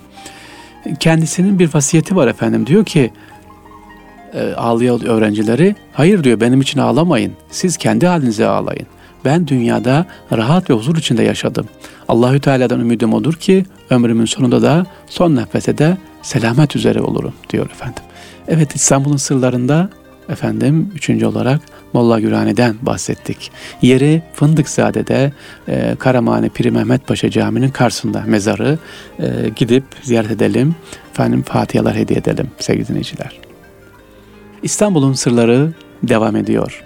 Kendisinin 1.00 1.58
bir 1.58 1.74
vasiyeti 1.74 2.16
var 2.16 2.28
efendim. 2.28 2.66
Diyor 2.66 2.84
ki 2.84 3.10
e, 4.34 4.52
ağlayan 4.52 5.04
öğrencileri 5.06 5.76
hayır 5.92 6.24
diyor 6.24 6.40
benim 6.40 6.60
için 6.60 6.78
ağlamayın. 6.80 7.32
Siz 7.50 7.76
kendi 7.76 8.06
halinize 8.06 8.46
ağlayın. 8.46 8.86
Ben 9.24 9.48
dünyada 9.48 10.06
rahat 10.32 10.70
ve 10.70 10.74
huzur 10.74 10.96
içinde 10.96 11.22
yaşadım. 11.22 11.68
Allahü 12.08 12.40
Teala'dan 12.40 12.80
ümidim 12.80 13.14
odur 13.14 13.34
ki 13.34 13.64
ömrümün 13.90 14.24
sonunda 14.24 14.62
da 14.62 14.86
son 15.06 15.36
nefese 15.36 15.78
de 15.78 15.96
selamet 16.22 16.76
üzere 16.76 17.00
olurum 17.00 17.32
diyor 17.50 17.70
efendim. 17.70 18.02
Evet 18.48 18.74
İstanbul'un 18.74 19.16
sırlarında 19.16 19.90
efendim 20.28 20.92
üçüncü 20.94 21.26
olarak 21.26 21.60
Molla 21.94 22.20
Gürani'den 22.20 22.74
bahsettik. 22.82 23.50
Yeri 23.82 24.22
Fındıkzade'de 24.34 25.32
e, 25.68 25.96
Karamane 25.98 26.48
Piri 26.48 26.70
Mehmet 26.70 27.06
Paşa 27.06 27.30
Camii'nin 27.30 27.70
karşısında 27.70 28.24
mezarı 28.26 28.78
e, 29.18 29.26
gidip 29.56 29.84
ziyaret 30.02 30.30
edelim. 30.30 30.74
Efendim 31.10 31.42
Fatihalar 31.42 31.96
hediye 31.96 32.18
edelim 32.18 32.50
sevgili 32.58 32.88
dinleyiciler. 32.88 33.40
İstanbul'un 34.62 35.12
sırları 35.12 35.72
devam 36.02 36.36
ediyor. 36.36 36.84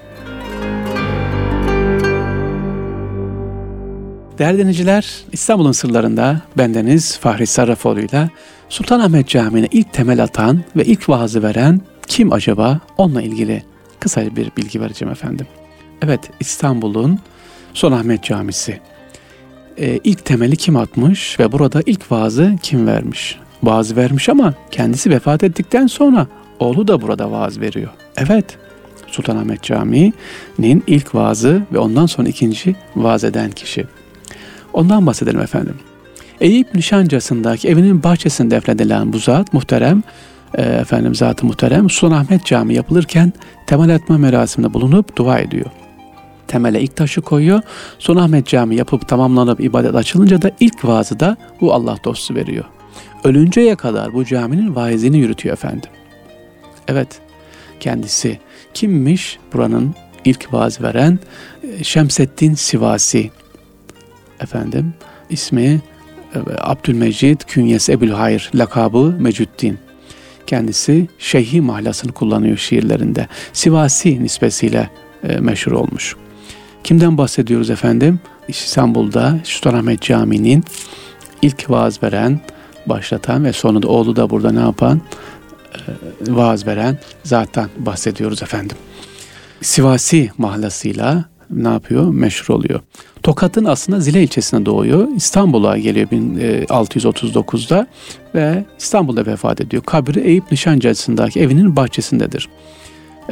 Değerli 4.39 4.59
dinleyiciler, 4.59 5.15
İstanbul'un 5.33 5.73
sırlarında 5.73 6.41
bendeniz 6.59 7.19
Fahri 7.19 7.47
Sarrafoğlu 7.47 8.01
ile 8.01 8.31
Sultanahmet 8.69 9.29
Camii'ne 9.29 9.69
ilk 9.71 9.93
temel 9.93 10.23
atan 10.23 10.61
ve 10.77 10.85
ilk 10.85 11.09
vaazı 11.09 11.43
veren 11.43 11.81
kim 12.07 12.33
acaba? 12.33 12.81
Onunla 12.97 13.23
ilgili 13.23 13.63
kısa 14.01 14.37
bir 14.37 14.51
bilgi 14.57 14.81
vereceğim 14.81 15.13
efendim. 15.13 15.47
Evet, 16.03 16.21
İstanbul'un 16.41 17.19
Sultanahmet 17.75 18.23
Camisi. 18.23 18.81
Ee, 19.79 20.01
ilk 20.05 20.25
temeli 20.25 20.57
kim 20.57 20.77
atmış 20.77 21.41
ve 21.41 21.53
burada 21.53 21.83
ilk 21.87 22.13
vaazı 22.13 22.57
kim 22.63 22.87
vermiş? 22.87 23.39
Vaaz 23.63 23.97
vermiş 23.97 24.29
ama 24.29 24.55
kendisi 24.71 25.11
vefat 25.11 25.45
ettikten 25.45 25.87
sonra 25.87 26.27
oğlu 26.59 26.89
da 26.89 27.03
burada 27.03 27.31
vaaz 27.31 27.61
veriyor. 27.61 27.91
Evet, 28.17 28.59
Sultanahmet 29.07 29.63
Camii'nin 29.63 30.85
ilk 30.87 31.15
vaazı 31.15 31.63
ve 31.73 31.79
ondan 31.79 32.07
sonra 32.07 32.29
ikinci 32.29 32.77
vaaz 32.97 33.25
eden 33.25 33.51
kişi. 33.51 33.87
Ondan 34.73 35.07
bahsedelim 35.07 35.41
efendim. 35.41 35.75
Eyüp 36.41 36.75
Nişancası'ndaki 36.75 37.69
evinin 37.69 38.03
bahçesinde 38.03 38.51
defnedilen 38.51 39.13
bu 39.13 39.19
zat 39.19 39.53
muhterem, 39.53 40.03
e, 40.55 40.63
efendim 40.63 41.15
zat-ı 41.15 41.47
muhterem 41.47 41.91
Sultanahmet 41.91 42.45
Camii 42.45 42.75
yapılırken 42.75 43.33
temel 43.67 43.95
atma 43.95 44.19
merasiminde 44.19 44.75
bulunup 44.75 45.17
dua 45.17 45.39
ediyor. 45.39 45.67
Temele 46.49 46.81
ilk 46.81 46.97
taşı 46.97 47.21
koyuyor. 47.21 47.61
Sultanahmet 47.99 48.47
Camii 48.47 48.77
yapıp 48.77 49.09
tamamlanıp 49.09 49.61
ibadet 49.61 49.95
açılınca 49.95 50.43
da 50.43 50.51
ilk 50.61 50.85
vaazı 50.85 51.21
da 51.21 51.37
bu 51.61 51.75
Allah 51.75 51.97
dostu 52.05 52.35
veriyor. 52.35 52.65
Ölünceye 53.25 53.77
kadar 53.77 54.15
bu 54.15 54.25
caminin 54.25 54.75
vaizini 54.75 55.19
yürütüyor 55.19 55.53
efendim. 55.53 55.91
Evet, 56.89 57.21
kendisi 57.81 58.39
kimmiş 58.75 59.39
buranın 59.53 59.95
ilk 60.25 60.53
vaaz 60.53 60.81
veren? 60.81 61.19
E, 61.63 61.85
Şemseddin 61.85 62.55
Sivasi 62.55 63.31
efendim 64.41 64.95
ismi 65.31 65.81
e, 66.35 66.39
Abdülmecid 66.59 67.41
Künyes 67.47 67.89
Ebu'l-Hayr 67.89 68.51
lakabı 68.55 69.17
Mecüddin. 69.19 69.79
Kendisi 70.49 71.09
Şeyhi 71.19 71.61
mahlasını 71.61 72.13
kullanıyor 72.13 72.57
şiirlerinde. 72.57 73.29
Sivasi 73.53 74.25
nispesiyle 74.25 74.91
e, 75.29 75.37
meşhur 75.37 75.73
olmuş. 75.73 76.17
Kimden 76.85 77.19
bahsediyoruz 77.19 77.71
efendim? 77.71 78.21
İstanbul'da 78.49 79.39
Sultanahmet 79.45 80.03
Camii'nin 80.03 80.65
ilk 81.43 81.71
vaaz 81.71 82.03
veren, 82.03 82.41
başlatan 82.87 83.45
ve 83.45 83.53
sonunda 83.53 83.89
oğlu 83.89 84.17
da 84.17 84.31
burada 84.31 84.53
ne 84.53 84.61
yapan? 84.61 85.01
E, 85.75 85.81
vaaz 86.35 86.67
veren 86.67 86.99
zaten 87.25 87.69
bahsediyoruz 87.79 88.43
efendim. 88.43 88.77
Sivasi 89.61 90.31
mahlasıyla 90.39 91.25
ne 91.51 91.69
yapıyor? 91.69 92.15
Meşhur 92.15 92.55
oluyor. 92.55 92.81
Tokat'ın 93.23 93.65
aslında 93.65 94.01
Zile 94.01 94.23
ilçesine 94.23 94.67
doğuyor. 94.67 95.09
İstanbul'a 95.17 95.79
geliyor 95.79 96.09
1639'da 96.09 97.87
ve 98.35 98.65
İstanbul'da 98.79 99.27
vefat 99.27 99.61
ediyor. 99.61 99.83
Kabri 99.83 100.21
Eyüp 100.21 100.53
Nişancası'ndaki 100.53 101.41
evinin 101.41 101.77
bahçesindedir. 101.77 102.49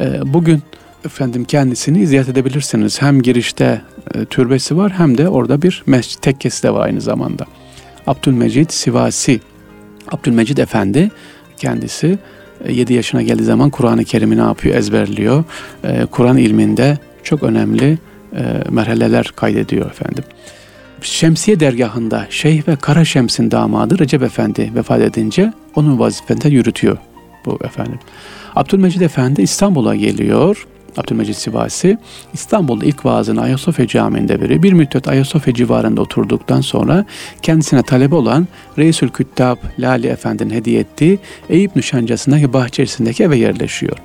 E, 0.00 0.20
bugün 0.24 0.62
efendim 1.04 1.44
kendisini 1.44 2.06
ziyaret 2.06 2.28
edebilirsiniz. 2.28 3.02
Hem 3.02 3.22
girişte 3.22 3.82
e, 4.14 4.24
türbesi 4.24 4.76
var 4.76 4.92
hem 4.92 5.18
de 5.18 5.28
orada 5.28 5.62
bir 5.62 5.82
mescid 5.86 6.20
tekkesi 6.20 6.62
de 6.62 6.74
var 6.74 6.86
aynı 6.86 7.00
zamanda. 7.00 7.46
Abdülmecid 8.06 8.70
Sivasi, 8.70 9.40
Abdülmecid 10.12 10.58
Efendi 10.58 11.10
kendisi 11.56 12.18
7 12.68 12.92
e, 12.92 12.96
yaşına 12.96 13.22
geldiği 13.22 13.44
zaman 13.44 13.70
Kur'an-ı 13.70 14.04
Kerim'i 14.04 14.36
ne 14.36 14.40
yapıyor? 14.40 14.74
Ezberliyor. 14.74 15.44
Kur'an 16.10 16.36
ilminde 16.36 16.98
çok 17.26 17.42
önemli 17.42 17.98
merhaleler 18.70 19.32
kaydediyor 19.36 19.90
efendim. 19.90 20.24
Şemsiye 21.00 21.60
dergahında 21.60 22.26
Şeyh 22.30 22.68
ve 22.68 22.76
Kara 22.76 23.04
Şems'in 23.04 23.50
damadı 23.50 23.98
Recep 23.98 24.22
Efendi 24.22 24.72
vefat 24.74 25.00
edince 25.00 25.52
onun 25.74 25.98
vazifende 25.98 26.48
yürütüyor 26.48 26.98
bu 27.46 27.58
efendim. 27.64 27.98
Abdülmecid 28.54 29.00
Efendi 29.00 29.42
İstanbul'a 29.42 29.96
geliyor. 29.96 30.66
Abdülmecid 30.96 31.34
Sivasi 31.34 31.98
İstanbul'da 32.32 32.84
ilk 32.84 33.04
vaazını 33.04 33.42
Ayasofya 33.42 33.86
Camii'nde 33.86 34.40
veriyor. 34.40 34.62
Bir 34.62 34.72
müddet 34.72 35.08
Ayasofya 35.08 35.54
civarında 35.54 36.00
oturduktan 36.00 36.60
sonra 36.60 37.04
kendisine 37.42 37.82
talebe 37.82 38.14
olan 38.14 38.48
Reisül 38.78 39.08
Küttab 39.08 39.56
Lali 39.78 40.06
Efendi'nin 40.06 40.54
hediye 40.54 40.80
ettiği 40.80 41.18
Eyüp 41.48 41.76
Nişancası'ndaki 41.76 42.52
bahçesindeki 42.52 43.22
eve 43.22 43.36
yerleşiyor. 43.36 43.96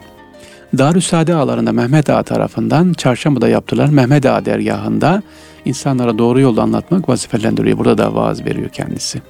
Darüsade 0.78 1.36
ağalarında 1.36 1.72
Mehmet 1.72 2.10
Ağa 2.10 2.24
tarafından 2.24 2.94
çarşambada 2.94 3.48
yaptılar. 3.48 3.90
Mehmet 3.90 4.26
Ağa 4.26 4.46
dergahında 4.46 5.24
insanlara 5.66 6.18
doğru 6.18 6.40
yolu 6.40 6.62
anlatmak 6.62 7.10
vazifelendiriyor. 7.10 7.78
Burada 7.78 7.98
da 7.98 8.16
vaaz 8.16 8.46
veriyor 8.46 8.70
kendisi. 8.70 9.22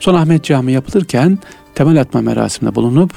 Son 0.00 0.14
Ahmet 0.14 0.44
Camii 0.44 0.72
yapılırken 0.72 1.38
temel 1.74 2.00
atma 2.00 2.20
merasiminde 2.20 2.74
bulunup 2.74 3.12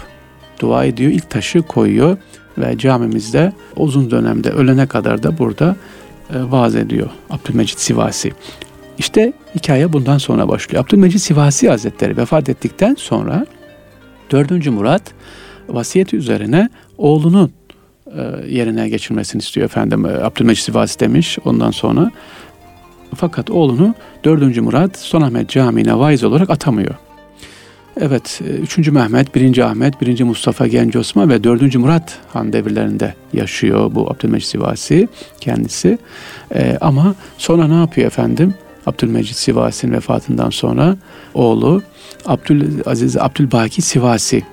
dua 0.60 0.86
ediyor. 0.86 1.12
İlk 1.12 1.30
taşı 1.30 1.62
koyuyor 1.62 2.18
ve 2.58 2.78
camimizde 2.78 3.54
uzun 3.76 4.12
dönemde 4.12 4.50
ölene 4.50 4.88
kadar 4.88 5.24
da 5.24 5.38
burada 5.38 5.76
e, 6.34 6.52
vaaz 6.52 6.76
ediyor 6.76 7.10
Abdülmecit 7.30 7.80
Sivasi. 7.80 8.34
İşte 8.98 9.34
hikaye 9.56 9.94
bundan 9.94 10.18
sonra 10.18 10.48
başlıyor. 10.48 10.84
Abdülmecit 10.84 11.22
Sivasi 11.22 11.70
Hazretleri 11.70 12.18
vefat 12.18 12.50
ettikten 12.50 12.96
sonra 12.96 13.46
4. 14.32 14.68
Murat 14.68 15.02
vasiyeti 15.70 16.16
üzerine 16.16 16.70
oğlunun 16.98 17.52
yerine 18.48 18.90
geçirmesini 18.90 19.40
istiyor 19.40 19.66
efendim. 19.66 20.06
E, 20.06 20.10
Abdülmecid 20.10 20.64
Sivasi 20.64 21.00
demiş 21.00 21.38
ondan 21.46 21.72
sonra. 21.72 22.12
Fakat 23.16 23.50
oğlunu 23.50 23.96
4. 24.24 24.58
Murat 24.58 24.98
Sultanahmet 24.98 25.50
Camii'ne 25.50 26.00
vaiz 26.00 26.24
olarak 26.24 26.50
atamıyor. 26.50 26.96
Evet, 28.00 28.42
3. 28.62 28.88
E, 28.88 28.92
Mehmet, 28.92 29.36
1. 29.36 29.58
Ahmet, 29.58 30.02
1. 30.02 30.24
Mustafa 30.24 30.68
Genç 30.68 30.96
Osman 30.96 31.30
ve 31.30 31.44
4. 31.44 31.76
Murat 31.76 32.20
Han 32.34 32.54
devirlerinde 32.54 33.14
yaşıyor 33.34 33.96
bu 33.96 34.12
Abdülmecid 34.12 34.48
Sivasi 34.48 35.08
kendisi. 35.40 35.98
Ee, 36.56 36.78
ama 36.82 37.16
sonra 37.38 37.68
ne 37.68 37.76
yapıyor 37.76 38.08
efendim? 38.08 38.54
Abdülmecid 38.86 39.36
Sivasi'nin 39.36 39.94
vefatından 39.94 40.50
sonra 40.50 40.98
oğlu 41.34 41.82
Abdülaziz 42.26 43.18
Abdülbaki 43.18 43.82
Sivasi 43.82 44.44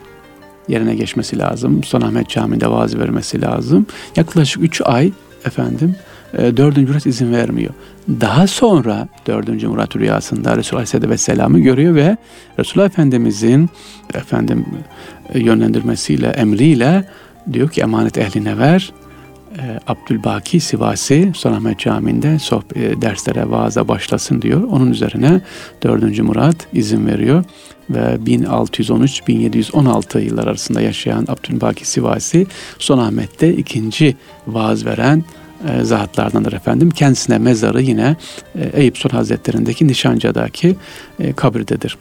yerine 0.68 0.94
geçmesi 0.94 1.38
lazım. 1.38 1.84
Sultanahmet 1.84 2.28
Camii'nde 2.28 2.70
vaaz 2.70 2.98
vermesi 2.98 3.42
lazım. 3.42 3.86
Yaklaşık 4.16 4.62
3 4.62 4.80
ay 4.84 5.12
efendim 5.44 5.96
e, 6.38 6.56
4. 6.56 6.76
Murat 6.76 7.06
izin 7.06 7.32
vermiyor. 7.32 7.74
Daha 8.20 8.46
sonra 8.46 9.08
4. 9.26 9.62
Murat 9.62 9.96
rüyasında 9.96 10.56
Resulullah 10.56 10.80
Aleyhisselatü 10.80 11.10
Vesselam'ı 11.10 11.58
görüyor 11.58 11.94
ve 11.94 12.16
Resulullah 12.58 12.86
Efendimizin 12.86 13.70
efendim 14.14 14.66
e, 15.34 15.40
yönlendirmesiyle, 15.40 16.26
emriyle 16.26 17.04
diyor 17.52 17.68
ki 17.68 17.80
emanet 17.80 18.18
ehline 18.18 18.58
ver. 18.58 18.92
E, 19.56 19.80
Abdülbaki 19.86 20.60
Sivasi 20.60 21.32
Sultanahmet 21.34 21.78
Camii'nde 21.78 22.38
e, 22.74 23.02
derslere, 23.02 23.50
vaaza 23.50 23.88
başlasın 23.88 24.42
diyor. 24.42 24.62
Onun 24.62 24.90
üzerine 24.90 25.40
4. 25.82 26.18
Murat 26.18 26.56
izin 26.72 27.06
veriyor 27.06 27.44
ve 27.90 28.18
1613-1716 28.26 30.20
yıllar 30.20 30.46
arasında 30.46 30.80
yaşayan 30.80 31.26
Abdülbaki 31.28 31.88
Sivasi 31.88 32.46
Sultanahmet'te 32.78 33.54
ikinci 33.54 34.16
vaaz 34.46 34.86
veren 34.86 35.24
e, 35.68 35.84
zatlardandır 35.84 36.52
efendim. 36.52 36.90
Kendisine 36.90 37.38
mezarı 37.38 37.82
yine 37.82 38.16
e, 38.58 38.80
Eyüp 38.80 38.98
Sultan 38.98 39.16
Hazretleri'ndeki 39.16 39.86
Nişanca'daki 39.86 40.76
e, 41.20 41.32
kabirdedir. 41.32 41.96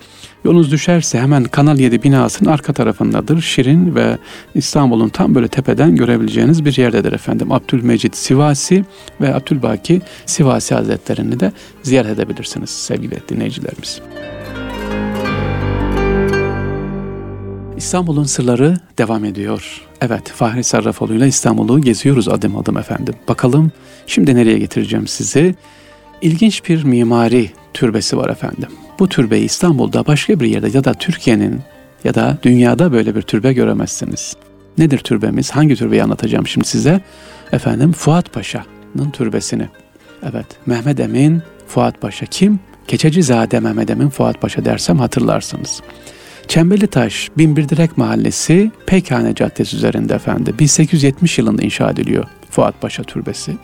Yolunuz 0.46 0.72
düşerse 0.72 1.20
hemen 1.20 1.44
Kanal 1.44 1.80
7 1.80 2.04
binasının 2.04 2.50
arka 2.50 2.74
tarafındadır. 2.74 3.42
Şirin 3.42 3.96
ve 3.96 4.18
İstanbul'un 4.56 5.10
tam 5.10 5.36
böyle 5.36 5.48
tepeden 5.48 5.96
görebileceğiniz 5.96 6.66
bir 6.66 6.78
yerdedir 6.78 7.14
efendim. 7.14 7.52
Abdülmecid 7.52 8.14
Sivasi 8.14 8.86
ve 9.22 9.36
Abdülbaki 9.36 10.02
Sivasi 10.26 10.76
Hazretlerini 10.76 11.40
de 11.40 11.52
ziyaret 11.84 12.12
edebilirsiniz 12.12 12.70
sevgili 12.70 13.20
dinleyicilerimiz. 13.30 14.02
İstanbul'un 17.78 18.24
sırları 18.24 18.78
devam 18.98 19.26
ediyor. 19.26 19.82
Evet, 20.02 20.30
Fahri 20.30 20.64
Sarrafoğlu 20.64 21.14
ile 21.14 21.28
İstanbul'u 21.28 21.82
geziyoruz 21.82 22.28
adım 22.28 22.58
adım 22.58 22.78
efendim. 22.78 23.14
Bakalım 23.28 23.72
şimdi 24.08 24.36
nereye 24.36 24.60
getireceğim 24.60 25.08
sizi? 25.08 25.56
İlginç 26.22 26.70
bir 26.70 26.84
mimari 26.84 27.50
türbesi 27.74 28.18
var 28.18 28.30
efendim. 28.30 28.70
Bu 29.00 29.10
türbeyi 29.10 29.44
İstanbul'da 29.44 30.06
başka 30.06 30.40
bir 30.40 30.48
yerde 30.48 30.70
ya 30.74 30.84
da 30.84 30.94
Türkiye'nin 30.94 31.62
ya 32.04 32.16
da 32.16 32.38
dünyada 32.44 32.92
böyle 32.92 33.16
bir 33.16 33.22
türbe 33.22 33.54
göremezsiniz. 33.54 34.36
Nedir 34.78 34.98
türbemiz? 34.98 35.52
Hangi 35.52 35.76
türbeyi 35.76 36.04
anlatacağım 36.04 36.48
şimdi 36.48 36.68
size? 36.68 37.02
Efendim 37.52 37.92
Fuat 37.92 38.34
Paşa'nın 38.34 39.10
türbesini. 39.14 39.70
Evet, 40.24 40.46
Mehmet 40.66 41.00
Emin 41.00 41.42
Fuat 41.68 42.02
Paşa 42.02 42.26
kim? 42.26 42.60
Keçecizade 42.88 43.60
Mehmet 43.60 43.90
Emin 43.90 44.10
Fuat 44.10 44.42
Paşa 44.42 44.66
dersem 44.66 45.00
hatırlarsınız. 45.00 45.82
Çemberli 46.48 46.88
Taş 46.88 47.30
Binbirdirek 47.38 47.98
Mahallesi 47.98 48.72
Pekhane 48.86 49.36
Caddesi 49.36 49.76
üzerinde 49.76 50.14
efendi. 50.14 50.60
1870 50.60 51.38
yılında 51.38 51.62
inşa 51.62 51.90
ediliyor 51.90 52.26
Fuat 52.50 52.82
Paşa 52.82 53.04
Türbesi. 53.04 53.58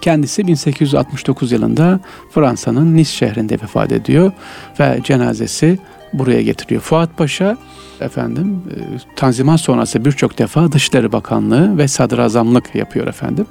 Kendisi 0.00 0.46
1869 0.46 1.52
yılında 1.52 2.00
Fransa'nın 2.30 2.96
Nice 2.96 3.10
şehrinde 3.10 3.54
vefat 3.54 3.92
ediyor 3.92 4.32
ve 4.80 5.00
cenazesi 5.04 5.78
buraya 6.12 6.42
getiriyor. 6.42 6.80
Fuat 6.80 7.16
Paşa 7.16 7.56
efendim 8.00 8.62
e, 8.70 8.76
Tanzimat 9.16 9.60
sonrası 9.60 10.04
birçok 10.04 10.38
defa 10.38 10.72
Dışişleri 10.72 11.12
Bakanlığı 11.12 11.78
ve 11.78 11.88
Sadrazamlık 11.88 12.74
yapıyor 12.74 13.06
efendim. 13.06 13.46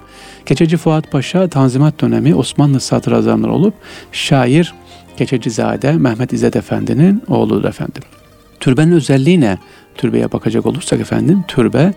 Keçeci 0.45 0.77
Fuat 0.77 1.11
Paşa 1.11 1.47
Tanzimat 1.47 2.01
dönemi 2.01 2.35
Osmanlı 2.35 2.79
Sadrazamları 2.79 3.51
olup 3.51 3.73
şair 4.11 4.73
Keçecizade 5.17 5.91
Mehmet 5.91 6.33
İzzet 6.33 6.55
Efendi'nin 6.55 7.23
oğludur 7.27 7.63
efendim. 7.63 8.03
Türbenin 8.59 8.91
özelliği 8.91 9.41
ne? 9.41 9.57
Türbeye 9.95 10.31
bakacak 10.31 10.65
olursak 10.65 10.99
efendim 10.99 11.43
türbe 11.47 11.93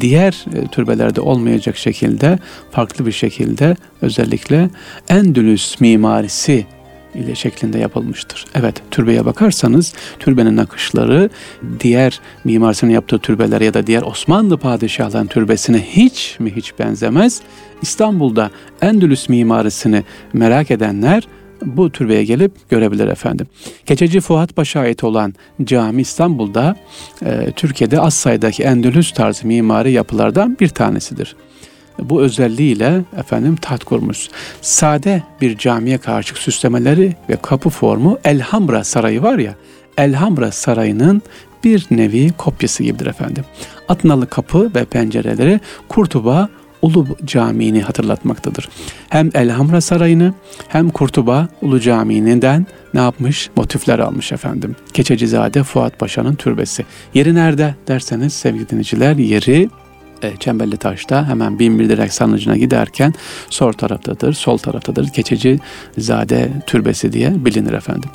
diğer 0.00 0.44
e, 0.54 0.66
türbelerde 0.66 1.20
olmayacak 1.20 1.76
şekilde 1.76 2.38
farklı 2.70 3.06
bir 3.06 3.12
şekilde 3.12 3.76
özellikle 4.02 4.70
Endülüs 5.08 5.80
mimarisi 5.80 6.66
ile 7.14 7.34
şeklinde 7.34 7.78
yapılmıştır. 7.78 8.44
Evet 8.54 8.82
türbeye 8.90 9.24
bakarsanız 9.24 9.94
türbenin 10.18 10.56
nakışları 10.56 11.30
diğer 11.80 12.20
mimarsının 12.44 12.90
yaptığı 12.90 13.18
türbeler 13.18 13.60
ya 13.60 13.74
da 13.74 13.86
diğer 13.86 14.02
Osmanlı 14.02 14.58
padişahlarının 14.58 15.28
türbesine 15.28 15.80
hiç 15.80 16.36
mi 16.38 16.52
hiç 16.56 16.78
benzemez. 16.78 17.40
İstanbul'da 17.82 18.50
Endülüs 18.82 19.28
mimarisini 19.28 20.04
merak 20.32 20.70
edenler 20.70 21.28
bu 21.64 21.90
türbeye 21.90 22.24
gelip 22.24 22.70
görebilir 22.70 23.08
efendim. 23.08 23.46
Keçeci 23.86 24.20
Fuat 24.20 24.56
Paşa 24.56 24.80
ait 24.80 25.04
olan 25.04 25.34
cami 25.64 26.02
İstanbul'da 26.02 26.76
e, 27.24 27.52
Türkiye'de 27.56 28.00
az 28.00 28.14
sayıdaki 28.14 28.62
Endülüs 28.62 29.12
tarzı 29.12 29.46
mimari 29.46 29.92
yapılardan 29.92 30.56
bir 30.60 30.68
tanesidir. 30.68 31.36
Bu 31.98 32.22
özelliğiyle 32.22 33.00
efendim 33.18 33.56
taht 33.56 33.84
kurmuş. 33.84 34.28
Sade 34.60 35.22
bir 35.40 35.58
camiye 35.58 35.98
karşı 35.98 36.34
süslemeleri 36.34 37.16
ve 37.28 37.36
kapı 37.36 37.70
formu 37.70 38.18
Elhamra 38.24 38.84
Sarayı 38.84 39.22
var 39.22 39.38
ya, 39.38 39.54
Elhamra 39.98 40.52
Sarayı'nın 40.52 41.22
bir 41.64 41.86
nevi 41.90 42.32
kopyası 42.32 42.82
gibidir 42.82 43.06
efendim. 43.06 43.44
Atnalı 43.88 44.26
kapı 44.26 44.70
ve 44.74 44.84
pencereleri 44.84 45.60
Kurtuba 45.88 46.48
Ulu 46.84 47.06
Camii'ni 47.24 47.82
hatırlatmaktadır. 47.82 48.68
Hem 49.08 49.30
Elhamra 49.34 49.80
Sarayı'nı 49.80 50.34
hem 50.68 50.90
Kurtuba 50.90 51.48
Ulu 51.62 51.80
Camii'nden 51.80 52.66
ne 52.94 53.00
yapmış? 53.00 53.50
Motifler 53.56 53.98
almış 53.98 54.32
efendim. 54.32 54.76
Keçecizade 54.92 55.62
Fuat 55.62 55.98
Paşa'nın 55.98 56.34
türbesi. 56.34 56.84
Yeri 57.14 57.34
nerede 57.34 57.74
derseniz 57.88 58.32
sevgili 58.32 58.68
dinleyiciler 58.68 59.16
yeri 59.16 59.68
e, 60.22 60.36
Çemberli 60.36 60.76
Taş'ta 60.76 61.28
hemen 61.28 61.58
Binbir 61.58 61.88
Direk 61.88 62.12
Sanıcı'na 62.12 62.56
giderken 62.56 63.14
sol 63.50 63.72
taraftadır, 63.72 64.32
sol 64.32 64.58
taraftadır. 64.58 65.08
Keçeci 65.08 65.60
Zade 65.98 66.52
Türbesi 66.66 67.12
diye 67.12 67.44
bilinir 67.44 67.72
efendim. 67.72 68.10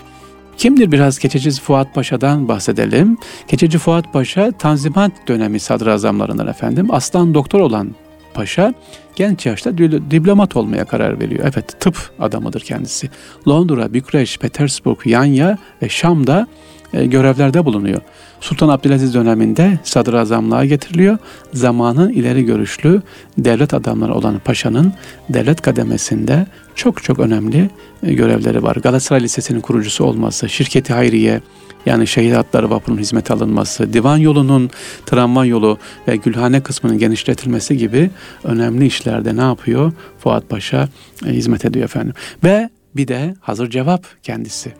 Kimdir 0.58 0.91
biraz 0.91 1.19
Keçeci 1.19 1.62
Fuat 1.62 1.95
Paşa'dan 1.95 2.47
bahsedelim. 2.47 3.17
Keçeci 3.47 3.77
Fuat 3.77 4.13
Paşa 4.13 4.51
Tanzimat 4.51 5.12
dönemi 5.27 5.60
sadrazamlarından 5.60 6.47
efendim. 6.47 6.88
Aslan 6.91 7.34
doktor 7.34 7.60
olan 7.60 7.95
Paşa 8.34 8.74
genç 9.15 9.46
yaşta 9.46 9.78
diplomat 10.12 10.56
olmaya 10.56 10.86
karar 10.86 11.20
veriyor. 11.20 11.52
Evet 11.54 11.80
tıp 11.80 12.12
adamıdır 12.20 12.62
kendisi. 12.62 13.10
Londra, 13.48 13.94
Bükreş, 13.94 14.38
Petersburg, 14.38 14.98
Yanya 15.06 15.58
ve 15.82 15.89
Şam'da 15.89 16.48
e, 16.94 17.06
görevlerde 17.06 17.65
bulunuyor. 17.65 18.02
Sultan 18.42 18.70
Abdülaziz 18.70 19.13
döneminde 19.13 19.80
sadrazamlığa 19.84 20.65
getiriliyor. 20.65 21.18
Zamanın 21.54 22.10
ileri 22.10 22.46
görüşlü 22.46 23.02
devlet 23.38 23.74
adamları 23.74 24.13
olan 24.13 24.39
paşanın 24.39 24.94
devlet 25.30 25.62
kademesinde 25.62 26.46
çok 26.76 27.04
çok 27.04 27.20
önemli 27.20 27.70
e, 28.04 28.13
görevleri 28.13 28.63
var. 28.63 28.76
Galatasaray 28.76 29.24
Lisesi'nin 29.24 29.62
kurucusu 29.62 30.04
olması, 30.04 30.50
şirketi 30.50 30.94
hayriye, 30.94 31.42
yani 31.89 32.08
şehir 32.08 32.32
hatları 32.32 32.69
vapurun 32.69 32.97
hizmete 32.97 33.34
alınması, 33.34 33.93
divan 33.93 34.17
yolunun 34.17 34.69
tramvay 35.06 35.49
yolu 35.49 35.78
ve 36.08 36.15
Gülhane 36.15 36.62
kısmının 36.62 36.97
genişletilmesi 36.97 37.78
gibi 37.78 38.10
önemli 38.43 38.86
işlerde 38.86 39.38
ne 39.38 39.41
yapıyor? 39.41 39.91
Fuat 40.19 40.49
Paşa 40.49 40.89
e, 41.25 41.30
hizmet 41.30 41.65
ediyor 41.65 41.86
efendim. 41.86 42.13
Ve 42.43 42.69
bir 42.95 43.08
de 43.08 43.36
hazır 43.41 43.69
cevap 43.69 44.06
kendisi. 44.23 44.73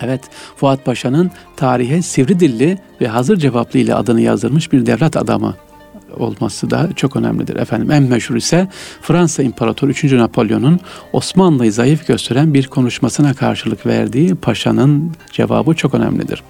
Evet, 0.00 0.20
Fuat 0.56 0.84
Paşa'nın 0.84 1.30
tarihe 1.56 2.02
sivri 2.02 2.40
dilli 2.40 2.78
ve 3.00 3.08
hazır 3.08 3.36
cevaplı 3.36 3.78
ile 3.78 3.94
adını 3.94 4.20
yazdırmış 4.20 4.72
bir 4.72 4.86
devlet 4.86 5.16
adamı 5.16 5.54
olması 6.16 6.70
da 6.70 6.88
çok 6.96 7.16
önemlidir 7.16 7.56
efendim. 7.56 7.90
En 7.90 8.02
meşhur 8.02 8.36
ise 8.36 8.68
Fransa 9.02 9.42
İmparatoru 9.42 9.90
3. 9.90 10.04
Napolyon'un 10.04 10.80
Osmanlı'yı 11.12 11.72
zayıf 11.72 12.06
gösteren 12.06 12.54
bir 12.54 12.66
konuşmasına 12.66 13.34
karşılık 13.34 13.86
verdiği 13.86 14.34
paşanın 14.34 15.12
cevabı 15.32 15.74
çok 15.74 15.94
önemlidir. 15.94 16.42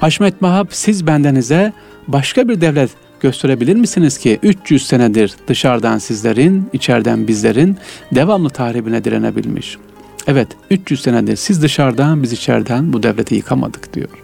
Haşmet 0.00 0.40
Mahab 0.40 0.66
siz 0.70 1.06
bendenize 1.06 1.72
başka 2.08 2.48
bir 2.48 2.60
devlet 2.60 2.90
gösterebilir 3.20 3.76
misiniz 3.76 4.18
ki 4.18 4.38
300 4.42 4.86
senedir 4.86 5.34
dışarıdan 5.48 5.98
sizlerin, 5.98 6.68
içeriden 6.72 7.28
bizlerin 7.28 7.76
devamlı 8.12 8.50
tahribine 8.50 9.04
direnebilmiş. 9.04 9.78
Evet 10.26 10.48
300 10.70 11.02
senedir 11.02 11.36
siz 11.36 11.62
dışarıdan 11.62 12.22
biz 12.22 12.32
içeriden 12.32 12.92
bu 12.92 13.02
devleti 13.02 13.34
yıkamadık 13.34 13.94
diyor. 13.94 14.23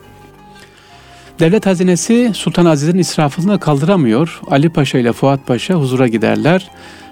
Devlet 1.40 1.66
hazinesi 1.66 2.30
Sultan 2.34 2.64
Aziz'in 2.64 2.98
israfını 2.98 3.60
kaldıramıyor. 3.60 4.40
Ali 4.50 4.68
Paşa 4.68 4.98
ile 4.98 5.12
Fuat 5.12 5.46
Paşa 5.46 5.74
huzura 5.74 6.08
giderler. 6.08 6.70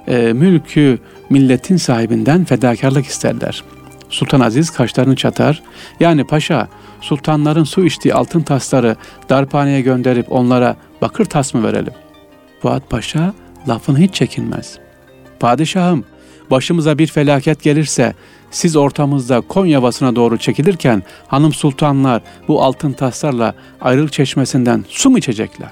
E, 0.08 0.32
mülkü 0.32 0.98
milletin 1.30 1.76
sahibinden 1.76 2.44
fedakarlık 2.44 3.06
isterler. 3.06 3.64
Sultan 4.10 4.40
Aziz 4.40 4.70
kaşlarını 4.70 5.16
çatar. 5.16 5.62
Yani 6.00 6.24
paşa 6.26 6.68
sultanların 7.00 7.64
su 7.64 7.84
içtiği 7.84 8.14
altın 8.14 8.40
tasları 8.40 8.96
darphaneye 9.28 9.80
gönderip 9.80 10.32
onlara 10.32 10.76
bakır 11.02 11.24
tas 11.24 11.54
mı 11.54 11.62
verelim? 11.62 11.92
Fuat 12.62 12.90
Paşa 12.90 13.34
lafını 13.68 13.98
hiç 13.98 14.14
çekinmez. 14.14 14.78
Padişahım 15.40 16.04
başımıza 16.50 16.98
bir 16.98 17.06
felaket 17.06 17.62
gelirse 17.62 18.14
siz 18.50 18.76
ortamızda 18.76 19.40
Konya 19.40 19.80
Ovası'na 19.80 20.16
doğru 20.16 20.38
çekilirken 20.38 21.02
hanım 21.26 21.52
sultanlar 21.52 22.22
bu 22.48 22.62
altın 22.62 22.92
taslarla 22.92 23.54
ayrılık 23.80 24.12
çeşmesinden 24.12 24.84
su 24.88 25.10
mu 25.10 25.18
içecekler? 25.18 25.70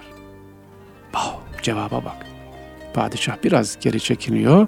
Cevaba 1.62 2.04
bak. 2.04 2.26
Padişah 2.94 3.36
biraz 3.44 3.76
geri 3.80 4.00
çekiniyor. 4.00 4.66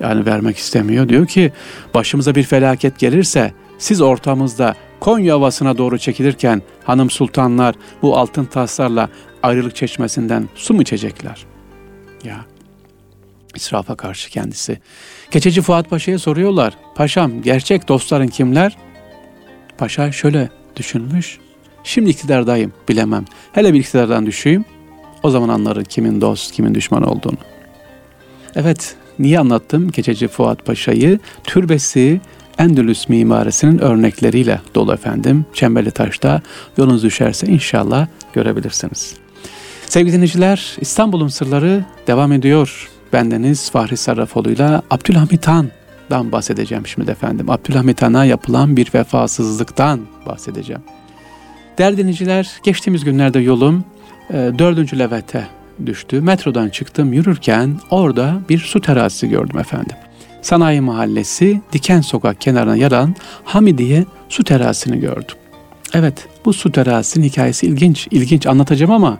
Yani 0.00 0.26
vermek 0.26 0.56
istemiyor. 0.56 1.08
Diyor 1.08 1.26
ki 1.26 1.52
başımıza 1.94 2.34
bir 2.34 2.42
felaket 2.42 2.98
gelirse 2.98 3.52
siz 3.78 4.00
ortamızda 4.00 4.74
Konya 5.00 5.38
Ovası'na 5.38 5.78
doğru 5.78 5.98
çekilirken 5.98 6.62
hanım 6.84 7.10
sultanlar 7.10 7.74
bu 8.02 8.16
altın 8.16 8.44
taslarla 8.44 9.08
ayrılık 9.42 9.76
çeşmesinden 9.76 10.48
su 10.54 10.74
mu 10.74 10.82
içecekler? 10.82 11.46
Ya 12.24 12.36
israfa 13.56 13.96
karşı 13.96 14.30
kendisi. 14.30 14.78
Keçeci 15.30 15.62
Fuat 15.62 15.90
Paşa'ya 15.90 16.18
soruyorlar. 16.18 16.74
Paşam 16.94 17.42
gerçek 17.42 17.88
dostların 17.88 18.28
kimler? 18.28 18.76
Paşa 19.78 20.12
şöyle 20.12 20.48
düşünmüş. 20.76 21.38
Şimdi 21.84 22.10
iktidardayım 22.10 22.72
bilemem. 22.88 23.24
Hele 23.52 23.74
bir 23.74 23.80
iktidardan 23.80 24.26
düşeyim. 24.26 24.64
O 25.22 25.30
zaman 25.30 25.48
anlarım 25.48 25.84
kimin 25.84 26.20
dost, 26.20 26.52
kimin 26.52 26.74
düşman 26.74 27.02
olduğunu. 27.02 27.38
Evet, 28.54 28.96
niye 29.18 29.38
anlattım 29.38 29.88
Keçeci 29.90 30.28
Fuat 30.28 30.66
Paşa'yı? 30.66 31.18
Türbesi 31.44 32.20
Endülüs 32.58 33.08
mimarisinin 33.08 33.78
örnekleriyle 33.78 34.60
dolu 34.74 34.94
efendim. 34.94 35.46
Çemberli 35.54 35.90
Taş'ta 35.90 36.42
yolunuz 36.76 37.02
düşerse 37.02 37.46
inşallah 37.46 38.06
görebilirsiniz. 38.32 39.14
Sevgili 39.86 40.12
dinleyiciler, 40.12 40.76
İstanbul'un 40.80 41.28
sırları 41.28 41.84
devam 42.06 42.32
ediyor. 42.32 42.90
Bendeniz 43.16 43.70
Fahri 43.70 43.96
Sarrafoğlu'yla 43.96 44.82
Abdülhamit 44.90 45.48
Han'dan 45.48 46.32
bahsedeceğim 46.32 46.86
şimdi 46.86 47.10
efendim. 47.10 47.50
Abdülhamit 47.50 48.02
Han'a 48.02 48.24
yapılan 48.24 48.76
bir 48.76 48.94
vefasızlıktan 48.94 50.00
bahsedeceğim. 50.26 50.82
Değerli 51.78 51.96
dinleyiciler, 51.96 52.52
geçtiğimiz 52.62 53.04
günlerde 53.04 53.40
yolum 53.40 53.84
e, 54.30 54.34
4. 54.58 54.98
Levent'e 54.98 55.46
düştü. 55.86 56.20
Metrodan 56.20 56.68
çıktım 56.68 57.12
yürürken 57.12 57.80
orada 57.90 58.40
bir 58.48 58.58
su 58.58 58.80
terazisi 58.80 59.28
gördüm 59.28 59.58
efendim. 59.58 59.96
Sanayi 60.42 60.80
Mahallesi 60.80 61.60
Diken 61.72 62.00
Sokak 62.00 62.40
kenarına 62.40 62.76
yer 62.76 62.92
alan 62.92 63.14
Hamidiye 63.44 64.04
su 64.28 64.44
terazisini 64.44 65.00
gördüm. 65.00 65.36
Evet 65.94 66.28
bu 66.44 66.52
su 66.52 66.72
terazisinin 66.72 67.24
hikayesi 67.24 67.66
ilginç, 67.66 68.08
ilginç 68.10 68.46
anlatacağım 68.46 68.92
ama 68.92 69.18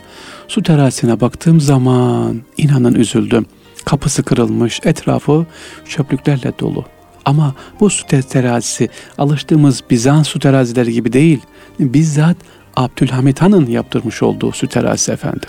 su 0.49 0.63
terazisine 0.63 1.21
baktığım 1.21 1.61
zaman 1.61 2.43
inanın 2.57 2.95
üzüldüm. 2.95 3.47
Kapısı 3.87 4.23
kırılmış, 4.23 4.81
etrafı 4.85 5.47
çöplüklerle 5.89 6.53
dolu. 6.59 6.85
Ama 7.25 7.55
bu 7.81 7.91
su 7.91 8.07
terazisi 8.07 8.89
alıştığımız 9.19 9.83
Bizans 9.91 10.29
su 10.29 10.39
terazileri 10.39 10.93
gibi 10.93 11.13
değil. 11.13 11.41
Bizzat 11.81 12.37
Abdülhamit 12.77 13.43
Han'ın 13.43 13.67
yaptırmış 13.67 14.23
olduğu 14.23 14.53
su 14.53 14.67
terazisi 14.67 15.13
efendim. 15.13 15.49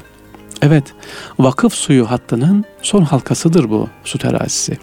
Evet, 0.61 0.83
vakıf 1.39 1.73
suyu 1.73 2.11
hattının 2.11 2.65
son 2.81 3.01
halkasıdır 3.01 3.69
bu 3.69 3.87
su 4.03 4.17
terazisi. 4.17 4.77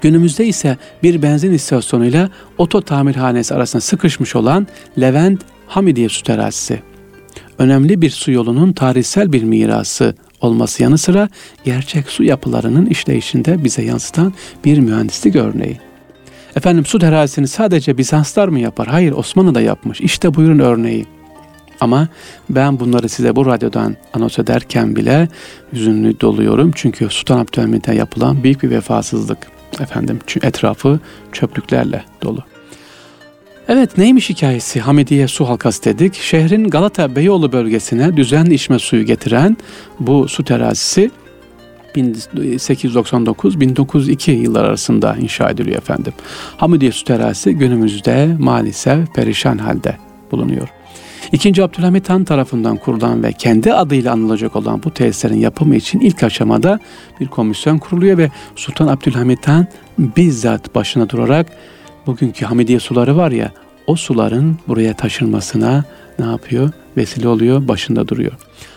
Günümüzde 0.00 0.46
ise 0.46 0.76
bir 1.02 1.22
benzin 1.22 1.52
istasyonuyla 1.52 2.30
oto 2.58 2.80
tamirhanesi 2.82 3.54
arasında 3.54 3.80
sıkışmış 3.80 4.36
olan 4.36 4.66
Levent 5.00 5.42
Hamidiye 5.66 6.08
su 6.08 6.22
terazisi. 6.22 6.82
Önemli 7.58 8.02
bir 8.02 8.10
su 8.10 8.32
yolunun 8.32 8.72
tarihsel 8.72 9.32
bir 9.32 9.42
mirası 9.42 10.14
olması 10.42 10.82
yanı 10.82 10.98
sıra 10.98 11.28
gerçek 11.64 12.08
su 12.08 12.24
yapılarının 12.24 12.86
işleyişinde 12.86 13.64
bize 13.64 13.82
yansıtan 13.82 14.34
bir 14.64 14.78
mühendislik 14.78 15.36
örneği. 15.36 15.80
Efendim 16.56 16.86
su 16.86 16.98
terazisini 16.98 17.48
sadece 17.48 17.98
Bizanslar 17.98 18.48
mı 18.48 18.60
yapar? 18.60 18.86
Hayır 18.88 19.12
Osmanlı 19.12 19.54
da 19.54 19.60
yapmış. 19.60 20.00
İşte 20.00 20.34
buyurun 20.34 20.58
örneği. 20.58 21.06
Ama 21.80 22.08
ben 22.50 22.80
bunları 22.80 23.08
size 23.08 23.36
bu 23.36 23.46
radyodan 23.46 23.96
anons 24.14 24.38
ederken 24.38 24.96
bile 24.96 25.28
hüzünlü 25.72 26.20
doluyorum. 26.20 26.70
Çünkü 26.74 27.08
Sultan 27.10 27.38
Abdülhamit'e 27.38 27.94
yapılan 27.94 28.42
büyük 28.42 28.62
bir 28.62 28.70
vefasızlık. 28.70 29.38
Efendim 29.80 30.18
etrafı 30.42 31.00
çöplüklerle 31.32 32.04
dolu. 32.22 32.44
Evet 33.68 33.98
neymiş 33.98 34.30
hikayesi? 34.30 34.80
Hamidiye 34.80 35.28
su 35.28 35.48
halkası 35.48 35.84
dedik. 35.84 36.14
Şehrin 36.14 36.68
Galata 36.68 37.16
Beyoğlu 37.16 37.52
bölgesine 37.52 38.16
düzenli 38.16 38.54
içme 38.54 38.78
suyu 38.78 39.06
getiren 39.06 39.56
bu 40.00 40.28
su 40.28 40.44
terazisi 40.44 41.10
1899-1902 41.94 44.30
yıllar 44.30 44.64
arasında 44.64 45.16
inşa 45.16 45.50
ediliyor 45.50 45.76
efendim. 45.76 46.12
Hamidiye 46.56 46.92
su 46.92 47.04
terazisi 47.04 47.54
günümüzde 47.54 48.36
maalesef 48.38 49.14
perişan 49.14 49.58
halde 49.58 49.96
bulunuyor. 50.32 50.68
İkinci 51.32 51.62
Abdülhamit 51.62 52.10
Han 52.10 52.24
tarafından 52.24 52.76
kurulan 52.76 53.22
ve 53.22 53.32
kendi 53.32 53.72
adıyla 53.72 54.12
anılacak 54.12 54.56
olan 54.56 54.82
bu 54.82 54.90
tesislerin 54.90 55.38
yapımı 55.38 55.76
için 55.76 56.00
ilk 56.00 56.22
aşamada 56.22 56.80
bir 57.20 57.26
komisyon 57.26 57.78
kuruluyor 57.78 58.18
ve 58.18 58.30
Sultan 58.56 58.86
Abdülhamit 58.86 59.48
Han 59.48 59.66
bizzat 59.98 60.74
başına 60.74 61.08
durarak 61.08 61.46
bugünkü 62.06 62.44
Hamidiye 62.44 62.80
suları 62.80 63.16
var 63.16 63.30
ya 63.30 63.52
o 63.86 63.96
suların 63.96 64.58
buraya 64.68 64.96
taşınmasına 64.96 65.84
ne 66.18 66.26
yapıyor? 66.26 66.70
Vesile 66.96 67.28
oluyor, 67.28 67.68
başında 67.68 68.08
duruyor. 68.08 68.32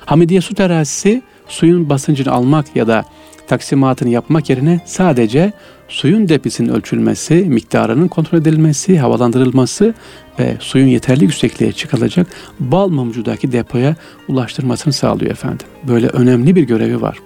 Hamidiye 0.06 0.42
su 0.42 0.56
terazisi 0.56 1.22
suyun 1.48 1.90
basıncını 1.90 2.32
almak 2.32 2.76
ya 2.76 2.88
da 2.88 3.06
taksimatını 3.48 4.10
yapmak 4.10 4.50
yerine 4.50 4.80
sadece 4.86 5.54
suyun 5.88 6.30
depisinin 6.30 6.70
ölçülmesi, 6.70 7.36
miktarının 7.36 8.08
kontrol 8.08 8.38
edilmesi, 8.38 9.00
havalandırılması 9.00 9.94
ve 10.40 10.58
suyun 10.60 10.88
yeterli 10.88 11.24
yüksekliğe 11.24 11.72
çıkılacak 11.72 12.28
bal 12.60 12.90
mumcudaki 12.90 13.52
depoya 13.52 13.96
ulaştırmasını 14.28 14.94
sağlıyor 14.94 15.32
efendim. 15.32 15.68
Böyle 15.88 16.08
önemli 16.08 16.56
bir 16.56 16.64
görevi 16.64 17.02
var. 17.02 17.18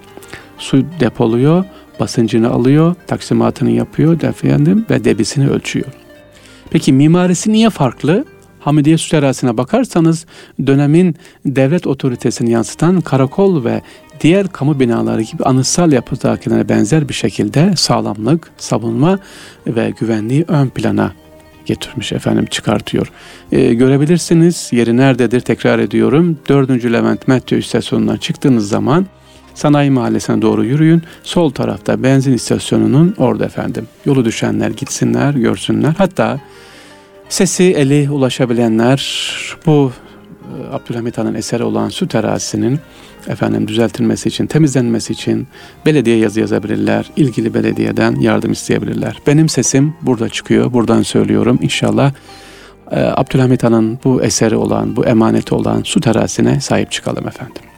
Su 0.57 0.85
depoluyor, 0.99 1.65
basıncını 1.99 2.49
alıyor, 2.49 2.95
taksimatını 3.07 3.71
yapıyor 3.71 4.21
efendim 4.21 4.85
ve 4.89 5.03
debisini 5.03 5.49
ölçüyor. 5.49 5.88
Peki 6.69 6.93
mimarisi 6.93 7.51
niye 7.51 7.69
farklı? 7.69 8.25
Hamidiye 8.59 8.97
Su 8.97 9.09
Terazisi'ne 9.09 9.57
bakarsanız 9.57 10.25
dönemin 10.67 11.15
devlet 11.45 11.88
otoritesini 11.88 12.51
yansıtan 12.51 13.01
karakol 13.01 13.65
ve 13.65 13.81
diğer 14.21 14.47
kamu 14.47 14.79
binaları 14.79 15.21
gibi 15.21 15.43
anıtsal 15.43 15.91
yapıdakilerine 15.91 16.69
benzer 16.69 17.09
bir 17.09 17.13
şekilde 17.13 17.73
sağlamlık, 17.75 18.51
savunma 18.57 19.19
ve 19.67 19.93
güvenliği 19.99 20.45
ön 20.47 20.69
plana 20.69 21.12
getirmiş 21.65 22.12
efendim 22.13 22.45
çıkartıyor. 22.45 23.12
Ee, 23.51 23.73
görebilirsiniz 23.73 24.69
yeri 24.71 24.97
nerededir 24.97 25.39
tekrar 25.39 25.79
ediyorum. 25.79 26.38
4. 26.49 26.69
Levent 26.69 27.27
Metro 27.27 27.55
istasyonundan 27.55 28.17
çıktığınız 28.17 28.69
zaman 28.69 29.05
Sanayi 29.60 29.89
Mahallesi'ne 29.91 30.41
doğru 30.41 30.65
yürüyün. 30.65 31.02
Sol 31.24 31.50
tarafta 31.50 32.04
benzin 32.04 32.34
istasyonunun 32.34 33.15
orada 33.17 33.45
efendim. 33.45 33.88
Yolu 34.06 34.26
düşenler 34.26 34.69
gitsinler, 34.69 35.34
görsünler. 35.34 35.93
Hatta 35.98 36.39
sesi 37.30 37.63
eli 37.63 38.10
ulaşabilenler 38.10 39.32
bu 39.65 39.91
e, 40.41 40.76
Abdülhamit 40.76 41.17
Han'ın 41.17 41.34
eseri 41.34 41.63
olan 41.63 41.89
su 41.89 42.08
terazisinin 42.08 42.80
efendim 43.28 43.67
düzeltilmesi 43.67 44.30
için, 44.30 44.48
temizlenmesi 44.48 45.13
için 45.13 45.48
belediye 45.86 46.17
yazı 46.17 46.39
yazabilirler. 46.39 47.06
ilgili 47.15 47.54
belediyeden 47.54 48.15
yardım 48.15 48.52
isteyebilirler. 48.52 49.17
Benim 49.28 49.50
sesim 49.50 49.93
burada 50.02 50.30
çıkıyor. 50.30 50.74
Buradan 50.74 51.02
söylüyorum. 51.02 51.60
İnşallah 51.62 52.13
e, 52.91 53.00
Abdülhamit 53.00 53.63
Han'ın 53.63 54.00
bu 54.04 54.24
eseri 54.24 54.56
olan, 54.56 54.95
bu 54.95 55.06
emaneti 55.06 55.56
olan 55.56 55.82
su 55.84 56.00
terazisine 56.00 56.62
sahip 56.62 56.91
çıkalım 56.91 57.28
efendim. 57.28 57.68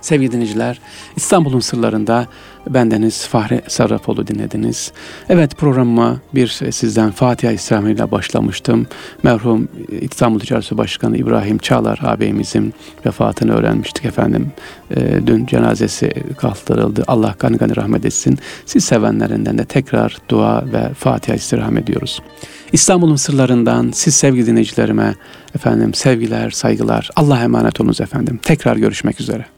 Sevgili 0.00 0.32
dinleyiciler, 0.32 0.80
İstanbul'un 1.16 1.60
sırlarında 1.60 2.26
bendeniz 2.68 3.26
Fahri 3.26 3.62
Sarrafoğlu 3.68 4.26
dinlediniz. 4.26 4.92
Evet 5.28 5.56
programıma 5.56 6.20
bir 6.34 6.46
sizden 6.70 7.10
Fatiha 7.10 7.52
İslam'ıyla 7.52 8.10
başlamıştım. 8.10 8.86
Merhum 9.22 9.68
İstanbul 10.00 10.40
Ticaret 10.40 10.72
Başkanı 10.72 11.16
İbrahim 11.16 11.58
Çağlar 11.58 12.00
ağabeyimizin 12.02 12.74
vefatını 13.06 13.54
öğrenmiştik 13.54 14.04
efendim. 14.04 14.52
E, 14.90 15.26
dün 15.26 15.46
cenazesi 15.46 16.12
kaldırıldı. 16.36 17.04
Allah 17.06 17.34
gani 17.38 17.56
gani 17.56 17.76
rahmet 17.76 18.04
etsin. 18.04 18.38
Siz 18.66 18.84
sevenlerinden 18.84 19.58
de 19.58 19.64
tekrar 19.64 20.16
dua 20.28 20.64
ve 20.72 20.94
Fatiha 20.94 21.36
istirham 21.36 21.76
ediyoruz. 21.76 22.22
İstanbul'un 22.72 23.16
sırlarından 23.16 23.90
siz 23.94 24.14
sevgili 24.14 24.46
dinleyicilerime 24.46 25.14
efendim 25.54 25.94
sevgiler, 25.94 26.50
saygılar. 26.50 27.10
Allah 27.16 27.42
emanet 27.42 27.80
olunuz 27.80 28.00
efendim. 28.00 28.40
Tekrar 28.42 28.76
görüşmek 28.76 29.20
üzere. 29.20 29.57